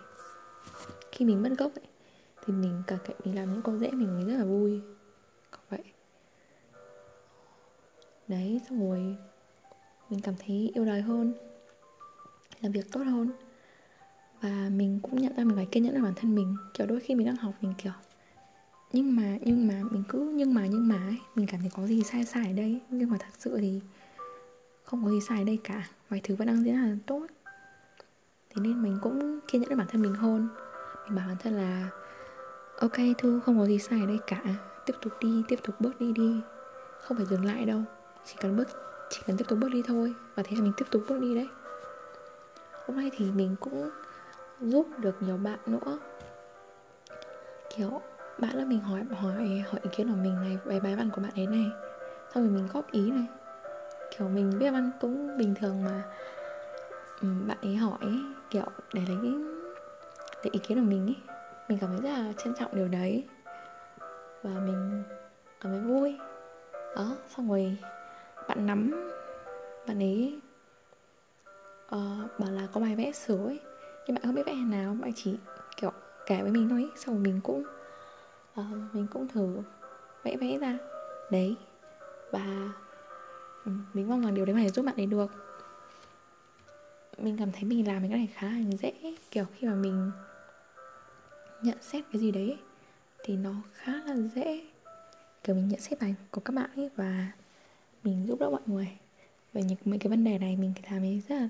Khi 1.11 1.25
mình 1.25 1.43
mất 1.43 1.49
gốc 1.57 1.71
ấy, 1.75 1.87
thì 2.45 2.53
mình 2.53 2.83
cả 2.87 2.97
cạnh 3.03 3.15
mình 3.25 3.35
làm 3.35 3.53
những 3.53 3.61
câu 3.61 3.77
dễ 3.77 3.91
mình 3.91 4.27
rất 4.27 4.37
là 4.37 4.43
vui. 4.43 4.81
Có 5.51 5.59
vậy. 5.69 5.83
Đấy 8.27 8.61
xong 8.69 8.89
rồi 8.89 9.17
mình 10.11 10.19
cảm 10.21 10.35
thấy 10.45 10.71
yêu 10.73 10.85
đời 10.85 11.01
hơn 11.01 11.33
làm 12.61 12.71
việc 12.71 12.91
tốt 12.91 12.99
hơn. 12.99 13.31
Và 14.41 14.69
mình 14.71 14.99
cũng 15.03 15.21
nhận 15.21 15.35
ra 15.35 15.43
mình 15.43 15.55
phải 15.55 15.67
kiên 15.71 15.83
nhẫn 15.83 15.93
với 15.93 16.01
bản 16.01 16.13
thân 16.15 16.35
mình. 16.35 16.55
Kiểu 16.73 16.87
đôi 16.87 16.99
khi 16.99 17.15
mình 17.15 17.27
đang 17.27 17.35
học 17.35 17.53
mình 17.61 17.73
kiểu 17.77 17.91
nhưng 18.93 19.15
mà 19.15 19.37
nhưng 19.41 19.67
mà 19.67 19.81
mình 19.91 20.03
cứ 20.09 20.31
nhưng 20.35 20.53
mà 20.53 20.65
nhưng 20.65 20.87
mà 20.87 20.95
ấy, 20.95 21.17
mình 21.35 21.47
cảm 21.47 21.61
thấy 21.61 21.69
có 21.75 21.87
gì 21.87 22.03
sai 22.03 22.25
sai 22.25 22.47
ở 22.47 22.53
đây. 22.53 22.79
Nhưng 22.89 23.09
mà 23.09 23.17
thật 23.19 23.31
sự 23.37 23.57
thì 23.57 23.81
không 24.83 25.05
có 25.05 25.11
gì 25.11 25.21
sai 25.21 25.37
ở 25.37 25.43
đây 25.43 25.59
cả. 25.63 25.87
Mọi 26.09 26.21
thứ 26.23 26.35
vẫn 26.35 26.47
đang 26.47 26.63
diễn 26.63 26.75
ra 26.75 26.97
tốt. 27.07 27.27
Thế 28.49 28.61
nên 28.61 28.83
mình 28.83 28.97
cũng 29.01 29.39
kiên 29.47 29.61
nhẫn 29.61 29.69
với 29.69 29.77
bản 29.77 29.87
thân 29.91 30.01
mình 30.01 30.13
hơn. 30.15 30.47
Mình 31.05 31.15
bảo 31.15 31.27
bản 31.27 31.37
thân 31.39 31.53
là 31.53 31.89
ok 32.79 32.97
thu 33.17 33.39
không 33.39 33.59
có 33.59 33.65
gì 33.65 33.79
sai 33.79 33.99
ở 33.99 34.05
đây 34.05 34.19
cả. 34.27 34.43
Tiếp 34.85 34.93
tục 35.01 35.13
đi 35.21 35.43
tiếp 35.47 35.59
tục 35.63 35.75
bước 35.79 35.99
đi 35.99 36.11
đi. 36.13 36.41
Không 37.01 37.17
phải 37.17 37.25
dừng 37.25 37.45
lại 37.45 37.65
đâu. 37.65 37.81
Chỉ 38.25 38.35
cần 38.41 38.57
bước 38.57 38.67
chỉ 39.11 39.21
cần 39.27 39.37
tiếp 39.37 39.45
tục 39.47 39.59
bước 39.61 39.69
đi 39.71 39.83
thôi. 39.87 40.13
Và 40.35 40.43
thế 40.43 40.55
là 40.55 40.61
mình 40.61 40.73
tiếp 40.77 40.85
tục 40.91 41.01
bước 41.07 41.19
đi 41.19 41.35
đấy. 41.35 41.47
Hôm 42.87 42.97
nay 42.97 43.11
thì 43.17 43.31
mình 43.31 43.55
cũng 43.59 43.89
giúp 44.61 44.87
được 44.97 45.15
nhiều 45.21 45.37
bạn 45.37 45.59
nữa. 45.65 45.99
Kiểu, 47.75 48.01
bạn 48.37 48.55
là 48.57 48.65
mình 48.65 48.79
hỏi 48.79 49.03
hỏi 49.11 49.33
hỏi 49.71 49.79
ý 49.83 49.89
kiến 49.91 50.09
của 50.09 50.21
mình 50.21 50.35
này 50.41 50.57
về 50.65 50.79
bài 50.79 50.95
văn 50.95 51.09
của 51.15 51.21
bạn 51.21 51.31
ấy 51.35 51.47
này. 51.47 51.71
Xong 52.33 52.43
rồi 52.43 52.53
mình 52.53 52.67
góp 52.73 52.91
ý 52.91 53.11
này. 53.11 53.25
Kiểu, 54.17 54.29
mình 54.29 54.59
biết 54.59 54.71
văn 54.71 54.91
cũng 55.01 55.37
bình 55.37 55.55
thường 55.55 55.83
mà. 55.83 56.03
Bạn 57.47 57.57
ấy 57.61 57.75
hỏi, 57.75 58.23
kiểu, 58.49 58.65
để 58.93 59.01
lấy 59.07 59.33
để 60.43 60.49
ý 60.53 60.59
kiến 60.59 60.79
của 60.79 60.89
mình 60.89 61.05
ấy 61.07 61.15
mình 61.69 61.77
cảm 61.81 61.89
thấy 61.89 61.99
rất 62.01 62.09
là 62.09 62.33
trân 62.37 62.53
trọng 62.53 62.75
điều 62.75 62.87
đấy. 62.87 63.27
Và 64.43 64.51
mình 64.51 65.03
cảm 65.61 65.71
thấy 65.71 65.81
vui. 65.81 66.17
Đó, 66.95 67.15
xong 67.35 67.49
rồi 67.49 67.77
bạn 68.47 68.65
nắm 68.65 69.09
bạn 69.87 69.99
ấy 69.99 70.39
uh, 71.95 72.39
bảo 72.39 72.51
là 72.51 72.67
có 72.73 72.81
bài 72.81 72.95
vẽ 72.95 73.11
sửa 73.11 73.45
ấy. 73.45 73.59
Nhưng 74.07 74.15
bạn 74.15 74.23
không 74.23 74.35
biết 74.35 74.45
vẽ 74.45 74.53
thế 74.53 74.77
nào 74.77 74.95
bạn 75.01 75.11
chỉ 75.15 75.37
kiểu 75.77 75.91
kể 76.25 76.41
với 76.41 76.51
mình 76.51 76.69
thôi 76.69 76.81
ấy. 76.81 76.91
xong 76.95 77.15
rồi 77.15 77.23
mình 77.23 77.39
cũng 77.43 77.63
uh, 78.59 78.93
mình 78.93 79.07
cũng 79.13 79.27
thử 79.27 79.57
vẽ 80.23 80.37
vẽ 80.37 80.57
ra. 80.57 80.77
Đấy. 81.31 81.55
Và 82.31 82.73
ừ, 83.65 83.71
mình 83.93 84.09
mong 84.09 84.21
rằng 84.21 84.33
điều 84.33 84.45
đấy 84.45 84.55
có 84.55 84.61
thể 84.61 84.69
giúp 84.69 84.85
bạn 84.85 84.95
ấy 84.95 85.05
được. 85.05 85.31
Mình 87.17 87.37
cảm 87.37 87.51
thấy 87.51 87.63
mình 87.63 87.87
làm 87.87 87.99
cái 87.99 88.09
này 88.09 88.29
khá 88.33 88.47
là 88.47 88.71
dễ 88.79 88.93
kiểu 89.31 89.45
khi 89.55 89.67
mà 89.67 89.73
mình 89.73 90.11
nhận 91.61 91.77
xét 91.81 92.03
cái 92.13 92.21
gì 92.21 92.31
đấy 92.31 92.57
thì 93.23 93.37
nó 93.37 93.51
khá 93.73 93.93
là 94.05 94.15
dễ. 94.15 94.67
Kiểu 95.43 95.55
mình 95.55 95.67
nhận 95.67 95.79
xét 95.79 95.99
bài 96.01 96.15
của 96.31 96.41
các 96.41 96.55
bạn 96.55 96.69
ấy 96.75 96.89
và 96.95 97.27
mình 98.03 98.25
giúp 98.27 98.39
đỡ 98.39 98.49
mọi 98.49 98.61
người. 98.65 98.91
Về 99.53 99.63
những 99.63 99.77
mấy 99.85 99.99
cái 99.99 100.09
vấn 100.09 100.23
đề 100.23 100.37
này 100.37 100.55
mình 100.55 100.73
làm 100.91 101.01
ấy 101.01 101.21
rất 101.29 101.35
là 101.35 101.49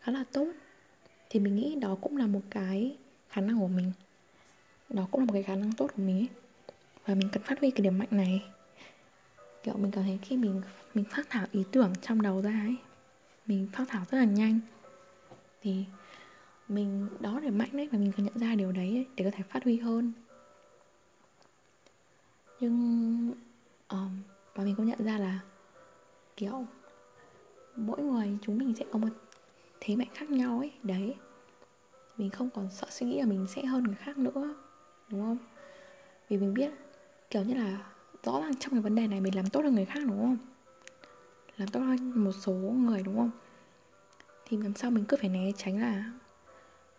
khá 0.00 0.12
là 0.12 0.24
tốt. 0.32 0.48
Thì 1.30 1.40
mình 1.40 1.56
nghĩ 1.56 1.74
đó 1.80 1.96
cũng 2.00 2.16
là 2.16 2.26
một 2.26 2.42
cái 2.50 2.96
khả 3.28 3.40
năng 3.40 3.60
của 3.60 3.68
mình. 3.68 3.92
Đó 4.90 5.08
cũng 5.10 5.20
là 5.20 5.26
một 5.26 5.32
cái 5.32 5.42
khả 5.42 5.56
năng 5.56 5.72
tốt 5.72 5.90
của 5.96 6.02
mình 6.02 6.16
ấy. 6.16 6.28
Và 7.06 7.14
mình 7.14 7.28
cần 7.32 7.42
phát 7.42 7.60
huy 7.60 7.70
cái 7.70 7.82
điểm 7.82 7.98
mạnh 7.98 8.08
này. 8.10 8.42
Kiểu 9.62 9.74
mình 9.76 9.90
cảm 9.90 10.04
thấy 10.04 10.18
khi 10.22 10.36
mình 10.36 10.62
mình 10.94 11.04
phát 11.10 11.26
thảo 11.30 11.46
ý 11.52 11.64
tưởng 11.72 11.92
trong 12.02 12.22
đầu 12.22 12.42
ra 12.42 12.60
ấy 12.66 12.76
mình 13.46 13.68
phát 13.72 13.84
thảo 13.88 14.04
rất 14.10 14.18
là 14.18 14.24
nhanh. 14.24 14.60
Thì 15.62 15.84
mình 16.68 17.08
đó 17.20 17.40
để 17.40 17.50
mạnh 17.50 17.68
đấy 17.72 17.88
và 17.92 17.98
mình 17.98 18.12
cần 18.16 18.26
nhận 18.26 18.38
ra 18.38 18.54
điều 18.54 18.72
đấy 18.72 18.88
ấy, 18.88 19.06
để 19.16 19.24
có 19.24 19.30
thể 19.34 19.42
phát 19.50 19.64
huy 19.64 19.78
hơn. 19.78 20.12
Nhưng 22.60 23.32
um, 23.88 24.22
và 24.54 24.64
mình 24.64 24.74
cũng 24.76 24.86
nhận 24.86 25.04
ra 25.04 25.18
là 25.18 25.40
kiểu, 26.36 26.66
mỗi 27.76 28.02
người 28.02 28.38
chúng 28.42 28.58
mình 28.58 28.74
sẽ 28.74 28.84
có 28.92 28.98
một 28.98 29.08
thế 29.80 29.96
mạnh 29.96 30.08
khác 30.14 30.30
nhau 30.30 30.58
ấy, 30.58 30.72
đấy. 30.82 31.14
Mình 32.16 32.30
không 32.30 32.50
còn 32.50 32.68
sợ 32.70 32.86
suy 32.90 33.06
nghĩ 33.06 33.20
là 33.20 33.26
mình 33.26 33.46
sẽ 33.48 33.64
hơn 33.64 33.84
người 33.84 33.94
khác 33.94 34.18
nữa, 34.18 34.54
đúng 35.08 35.20
không? 35.20 35.38
Vì 36.28 36.36
mình 36.38 36.54
biết, 36.54 36.70
kiểu 37.30 37.42
như 37.44 37.54
là, 37.54 37.92
rõ 38.22 38.40
ràng 38.40 38.54
trong 38.56 38.72
cái 38.72 38.80
vấn 38.80 38.94
đề 38.94 39.06
này 39.06 39.20
mình 39.20 39.34
làm 39.34 39.50
tốt 39.50 39.60
hơn 39.64 39.74
người 39.74 39.84
khác, 39.84 40.00
đúng 40.06 40.20
không? 40.20 40.36
Làm 41.56 41.68
tốt 41.68 41.80
hơn 41.80 42.24
một 42.24 42.32
số 42.32 42.52
người, 42.52 43.02
đúng 43.02 43.16
không? 43.16 43.30
Thì 44.44 44.56
làm 44.56 44.74
sao 44.74 44.90
mình 44.90 45.04
cứ 45.04 45.16
phải 45.20 45.28
né 45.28 45.52
tránh 45.56 45.80
là 45.80 46.12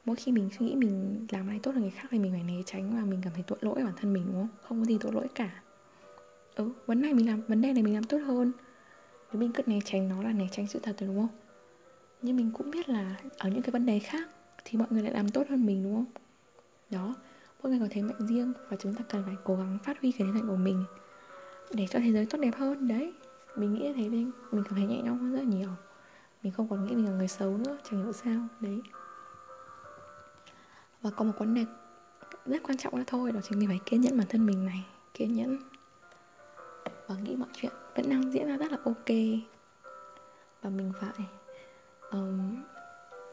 mỗi 0.05 0.15
khi 0.15 0.31
mình 0.31 0.49
suy 0.59 0.65
nghĩ 0.65 0.75
mình 0.75 1.25
làm 1.29 1.47
này 1.47 1.59
tốt 1.63 1.71
hơn 1.71 1.81
người 1.81 1.91
khác 1.91 2.07
thì 2.11 2.19
mình 2.19 2.31
phải 2.31 2.43
né 2.43 2.63
tránh 2.65 2.95
và 2.95 3.05
mình 3.05 3.21
cảm 3.23 3.33
thấy 3.33 3.43
tội 3.47 3.57
lỗi 3.61 3.83
bản 3.83 3.93
thân 3.97 4.13
mình, 4.13 4.25
đúng 4.25 4.35
không? 4.35 4.47
Không 4.61 4.79
có 4.79 4.85
gì 4.85 4.97
tội 5.01 5.11
lỗi 5.13 5.27
cả. 5.35 5.63
Ừ 6.55 6.69
vấn 6.85 7.01
này 7.01 7.13
mình 7.13 7.27
làm, 7.27 7.41
vấn 7.41 7.61
đề 7.61 7.73
này 7.73 7.83
mình 7.83 7.93
làm 7.93 8.03
tốt 8.03 8.17
hơn 8.17 8.51
nếu 9.37 9.47
mình 9.47 9.53
cứ 9.53 9.63
né 9.65 9.79
tránh 9.85 10.09
nó 10.09 10.23
là 10.23 10.31
né 10.31 10.47
tránh 10.51 10.67
sự 10.67 10.79
thật 10.83 10.95
rồi, 10.99 11.07
đúng 11.07 11.19
không? 11.19 11.35
Nhưng 12.21 12.35
mình 12.35 12.51
cũng 12.53 12.71
biết 12.71 12.89
là 12.89 13.15
ở 13.37 13.49
những 13.49 13.61
cái 13.61 13.71
vấn 13.71 13.85
đề 13.85 13.99
khác 13.99 14.29
thì 14.65 14.77
mọi 14.77 14.87
người 14.89 15.03
lại 15.03 15.13
làm 15.13 15.29
tốt 15.29 15.43
hơn 15.49 15.65
mình, 15.65 15.83
đúng 15.83 15.95
không? 15.95 16.05
Đó, 16.89 17.15
mỗi 17.63 17.71
người 17.71 17.79
có 17.79 17.87
thế 17.89 18.01
mạnh 18.01 18.27
riêng 18.27 18.53
và 18.69 18.77
chúng 18.79 18.95
ta 18.95 19.03
cần 19.09 19.23
phải 19.25 19.35
cố 19.43 19.55
gắng 19.55 19.77
phát 19.83 20.01
huy 20.01 20.11
cái 20.11 20.27
thế 20.27 20.33
mạnh 20.33 20.47
của 20.47 20.55
mình 20.55 20.83
để 21.73 21.87
cho 21.89 21.99
thế 21.99 22.11
giới 22.11 22.25
tốt 22.25 22.37
đẹp 22.41 22.55
hơn. 22.55 22.87
Đấy, 22.87 23.13
mình 23.55 23.73
nghĩ 23.73 23.93
thế 23.95 24.09
nên 24.09 24.31
mình 24.51 24.63
cảm 24.63 24.75
thấy 24.75 24.85
nhẹ 24.85 25.01
nhõm 25.01 25.19
hơn 25.19 25.31
rất 25.31 25.39
là 25.39 25.45
nhiều. 25.45 25.69
Mình 26.43 26.53
không 26.53 26.67
còn 26.69 26.85
nghĩ 26.85 26.95
mình 26.95 27.05
là 27.05 27.11
người 27.11 27.27
xấu 27.27 27.57
nữa, 27.57 27.77
chẳng 27.89 28.03
hiểu 28.03 28.13
sao. 28.13 28.47
Đấy. 28.59 28.81
Và 31.01 31.09
có 31.09 31.25
một 31.25 31.33
vấn 31.37 31.53
đề 31.53 31.65
rất 32.45 32.63
quan 32.63 32.77
trọng 32.77 32.97
nữa 32.97 33.03
thôi, 33.07 33.31
đó 33.31 33.39
chính 33.43 33.59
mình 33.59 33.67
phải 33.67 33.79
kiên 33.85 34.01
nhẫn 34.01 34.17
bản 34.17 34.27
thân 34.29 34.45
mình 34.45 34.65
này. 34.65 34.85
Kiên 35.13 35.33
nhẫn 35.33 35.57
và 37.07 37.15
nghĩ 37.15 37.35
mọi 37.35 37.49
chuyện 37.53 37.71
vẫn 37.95 38.09
đang 38.09 38.31
diễn 38.31 38.47
ra 38.47 38.57
rất 38.57 38.71
là 38.71 38.77
ok. 38.85 39.09
Và 40.61 40.69
mình 40.69 40.91
phải 40.99 41.25
um, 42.11 42.63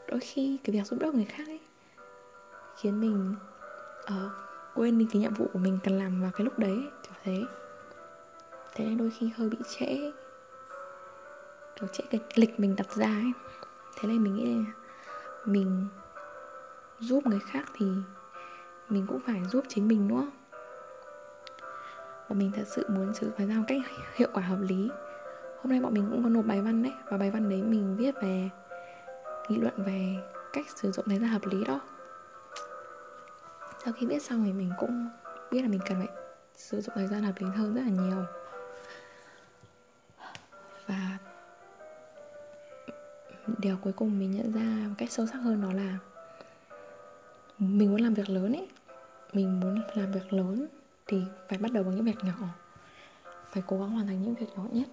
đôi 0.07 0.19
khi 0.19 0.59
cái 0.63 0.75
việc 0.75 0.85
giúp 0.85 0.99
đỡ 0.99 1.11
người 1.11 1.25
khác 1.25 1.47
ấy 1.47 1.59
khiến 2.81 2.99
mình 2.99 3.35
uh, 4.03 4.31
quên 4.75 4.97
đi 4.97 5.07
cái 5.11 5.21
nhiệm 5.21 5.33
vụ 5.33 5.47
của 5.53 5.59
mình 5.59 5.79
cần 5.83 5.97
làm 5.97 6.21
vào 6.21 6.31
cái 6.31 6.45
lúc 6.45 6.59
đấy 6.59 6.77
kiểu 7.03 7.13
thế. 7.23 7.43
Thế 8.75 8.85
nên 8.85 8.97
đôi 8.97 9.11
khi 9.19 9.31
hơi 9.35 9.49
bị 9.49 9.57
trễ 9.69 10.11
kiểu 11.75 11.87
trễ 11.93 12.03
cái 12.11 12.21
lịch 12.35 12.59
mình 12.59 12.75
đặt 12.75 12.91
ra 12.91 13.07
ấy. 13.07 13.31
Thế 13.95 14.09
nên 14.09 14.23
mình 14.23 14.35
nghĩ 14.35 14.55
là 14.55 14.71
mình 15.45 15.87
giúp 16.99 17.27
người 17.27 17.39
khác 17.39 17.65
thì 17.75 17.85
mình 18.89 19.05
cũng 19.07 19.19
phải 19.19 19.41
giúp 19.51 19.63
chính 19.67 19.87
mình 19.87 20.07
nữa 20.07 20.31
và 22.27 22.35
mình 22.35 22.51
thật 22.55 22.63
sự 22.67 22.85
muốn 22.89 23.13
sử 23.13 23.25
dụng 23.25 23.35
thời 23.37 23.47
gian 23.47 23.57
một 23.57 23.65
cách 23.67 23.81
hiệu 24.15 24.29
quả 24.33 24.43
hợp 24.43 24.59
lý. 24.61 24.89
Hôm 25.61 25.71
nay 25.71 25.81
bọn 25.81 25.93
mình 25.93 26.07
cũng 26.11 26.23
có 26.23 26.29
nộp 26.29 26.45
bài 26.45 26.61
văn 26.61 26.83
đấy, 26.83 26.93
và 27.05 27.17
bài 27.17 27.31
văn 27.31 27.49
đấy 27.49 27.61
mình 27.61 27.95
viết 27.97 28.15
về 28.21 28.49
nghị 29.49 29.57
luận 29.57 29.73
về 29.77 30.15
cách 30.53 30.65
sử 30.75 30.91
dụng 30.91 31.05
thời 31.07 31.19
gian 31.19 31.29
hợp 31.29 31.45
lý 31.45 31.63
đó. 31.63 31.81
Sau 33.83 33.93
khi 33.93 34.07
viết 34.07 34.23
xong 34.23 34.43
thì 34.45 34.53
mình 34.53 34.71
cũng 34.79 35.09
biết 35.51 35.61
là 35.61 35.67
mình 35.67 35.79
cần 35.85 35.97
phải 35.97 36.15
sử 36.55 36.81
dụng 36.81 36.95
thời 36.95 37.07
gian 37.07 37.23
hợp 37.23 37.33
lý 37.39 37.47
hơn 37.55 37.75
rất 37.75 37.81
là 37.81 37.89
nhiều. 37.89 38.25
Và 40.87 41.17
điều 43.57 43.77
cuối 43.81 43.93
cùng 43.93 44.19
mình 44.19 44.31
nhận 44.31 44.53
ra 44.53 44.87
một 44.89 44.95
cách 44.97 45.11
sâu 45.11 45.25
sắc 45.25 45.37
hơn 45.37 45.61
đó 45.61 45.73
là 45.73 45.97
mình 47.59 47.91
muốn 47.91 48.01
làm 48.01 48.13
việc 48.13 48.29
lớn 48.29 48.53
ấy 48.53 48.67
mình 49.33 49.59
muốn 49.59 49.81
làm 49.95 50.11
việc 50.11 50.33
lớn 50.33 50.67
thì 51.07 51.23
phải 51.49 51.57
bắt 51.57 51.71
đầu 51.71 51.83
bằng 51.83 51.95
những 51.95 52.05
việc 52.05 52.23
nhỏ. 52.23 52.47
Phải 53.51 53.63
cố 53.67 53.79
gắng 53.79 53.89
hoàn 53.89 54.07
thành 54.07 54.21
những 54.21 54.35
việc 54.35 54.47
nhỏ 54.57 54.63
nhất. 54.71 54.87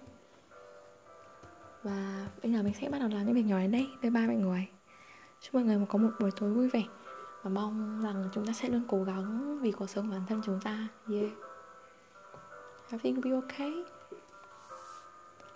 Và 1.83 2.27
bây 2.43 2.53
giờ 2.53 2.63
mình 2.63 2.73
sẽ 2.81 2.89
bắt 2.89 2.99
đầu 2.99 3.09
làm 3.09 3.25
những 3.25 3.35
việc 3.35 3.45
nhỏ 3.45 3.59
đến 3.59 3.71
đây 3.71 3.87
bye 4.01 4.11
bye 4.11 4.27
mọi 4.27 4.35
người 4.35 4.67
chúc 5.41 5.53
mọi 5.53 5.63
người 5.63 5.85
có 5.89 5.99
một 5.99 6.09
buổi 6.19 6.31
tối 6.31 6.53
vui 6.53 6.69
vẻ. 6.69 6.83
Và 7.43 7.49
mong 7.49 8.01
rằng 8.03 8.29
chúng 8.33 8.45
ta 8.45 8.53
sẽ 8.53 8.69
luôn 8.69 8.83
cố 8.87 9.03
gắng 9.03 9.59
vì 9.61 9.71
cuộc 9.71 9.89
sống 9.89 10.09
bản 10.09 10.21
thân 10.27 10.41
chúng 10.45 10.59
ta. 10.63 10.87
Yeah. 11.11 11.31
Everything 12.91 13.15
will 13.15 13.23
be 13.23 13.31
okay. 13.31 13.73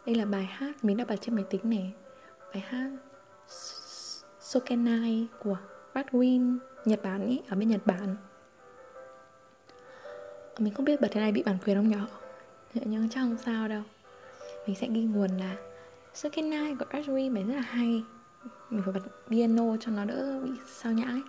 Đây 0.06 0.16
là 0.16 0.26
bài 0.26 0.46
hát 0.46 0.84
mình 0.84 0.98
đã 0.98 1.06
bật 1.06 1.16
trên 1.22 1.36
máy 1.36 1.46
tính 1.50 1.62
này. 1.64 1.94
Bài 2.54 2.64
hát 2.68 2.92
Sokenai 4.40 5.28
của 5.40 5.58
Radwin 5.94 6.58
Nhật 6.86 7.04
Bản 7.04 7.26
ý, 7.26 7.42
ở 7.50 7.56
bên 7.56 7.70
Nhật 7.70 7.82
Bản 7.86 8.16
mình 10.60 10.74
không 10.74 10.86
biết 10.86 11.02
bật 11.02 11.08
thế 11.12 11.22
này 11.22 11.32
bị 11.32 11.44
bản 11.44 11.58
quyền 11.66 11.78
không 11.78 11.90
nhỏ. 11.90 12.08
Nhưng 12.74 13.10
chắc 13.10 13.22
không 13.22 13.38
sao 13.46 13.68
đâu. 13.68 13.82
Mình 14.68 14.76
sẽ 14.76 14.88
ghi 14.88 15.04
nguồn 15.04 15.38
là 15.38 15.56
Sokenai 16.14 16.76
của 16.76 16.86
ashwin 16.90 17.34
bài 17.34 17.44
rất 17.44 17.56
là 17.56 17.62
hay. 17.62 18.04
Mình 18.70 18.82
phải 18.86 18.94
bật 18.94 19.02
piano 19.30 19.78
cho 19.80 19.92
nó 19.92 20.06
đỡ 20.06 20.40
bị 20.44 20.52
sao 20.68 20.92
nhãng 20.92 21.22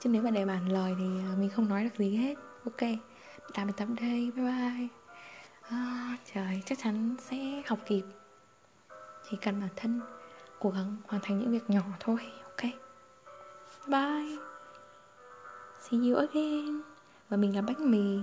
chứ 0.00 0.10
nếu 0.10 0.22
mà 0.22 0.30
để 0.30 0.44
bản 0.44 0.72
lời 0.72 0.94
thì 0.98 1.04
à, 1.04 1.34
mình 1.38 1.50
không 1.50 1.68
nói 1.68 1.84
được 1.84 1.98
gì 1.98 2.16
hết. 2.16 2.34
Ok 2.64 2.90
tạm 3.54 3.66
biệt 3.66 3.72
tập 3.76 3.88
đây 4.00 4.32
bye 4.36 4.44
bye. 4.44 4.88
À, 5.62 6.16
trời 6.34 6.62
chắc 6.66 6.78
chắn 6.82 7.16
sẽ 7.18 7.62
học 7.66 7.78
kịp. 7.86 8.02
Chỉ 9.30 9.36
cần 9.42 9.60
bản 9.60 9.68
thân 9.76 10.00
cố 10.58 10.70
gắng 10.70 10.96
hoàn 11.06 11.22
thành 11.22 11.38
những 11.38 11.50
việc 11.50 11.70
nhỏ 11.70 11.82
thôi 12.00 12.18
ok? 12.44 12.72
Bye. 13.88 14.36
See 15.80 15.98
you 15.98 16.16
again. 16.16 16.80
Và 17.28 17.36
mình 17.36 17.56
là 17.56 17.62
bánh 17.62 17.90
mì. 17.90 18.18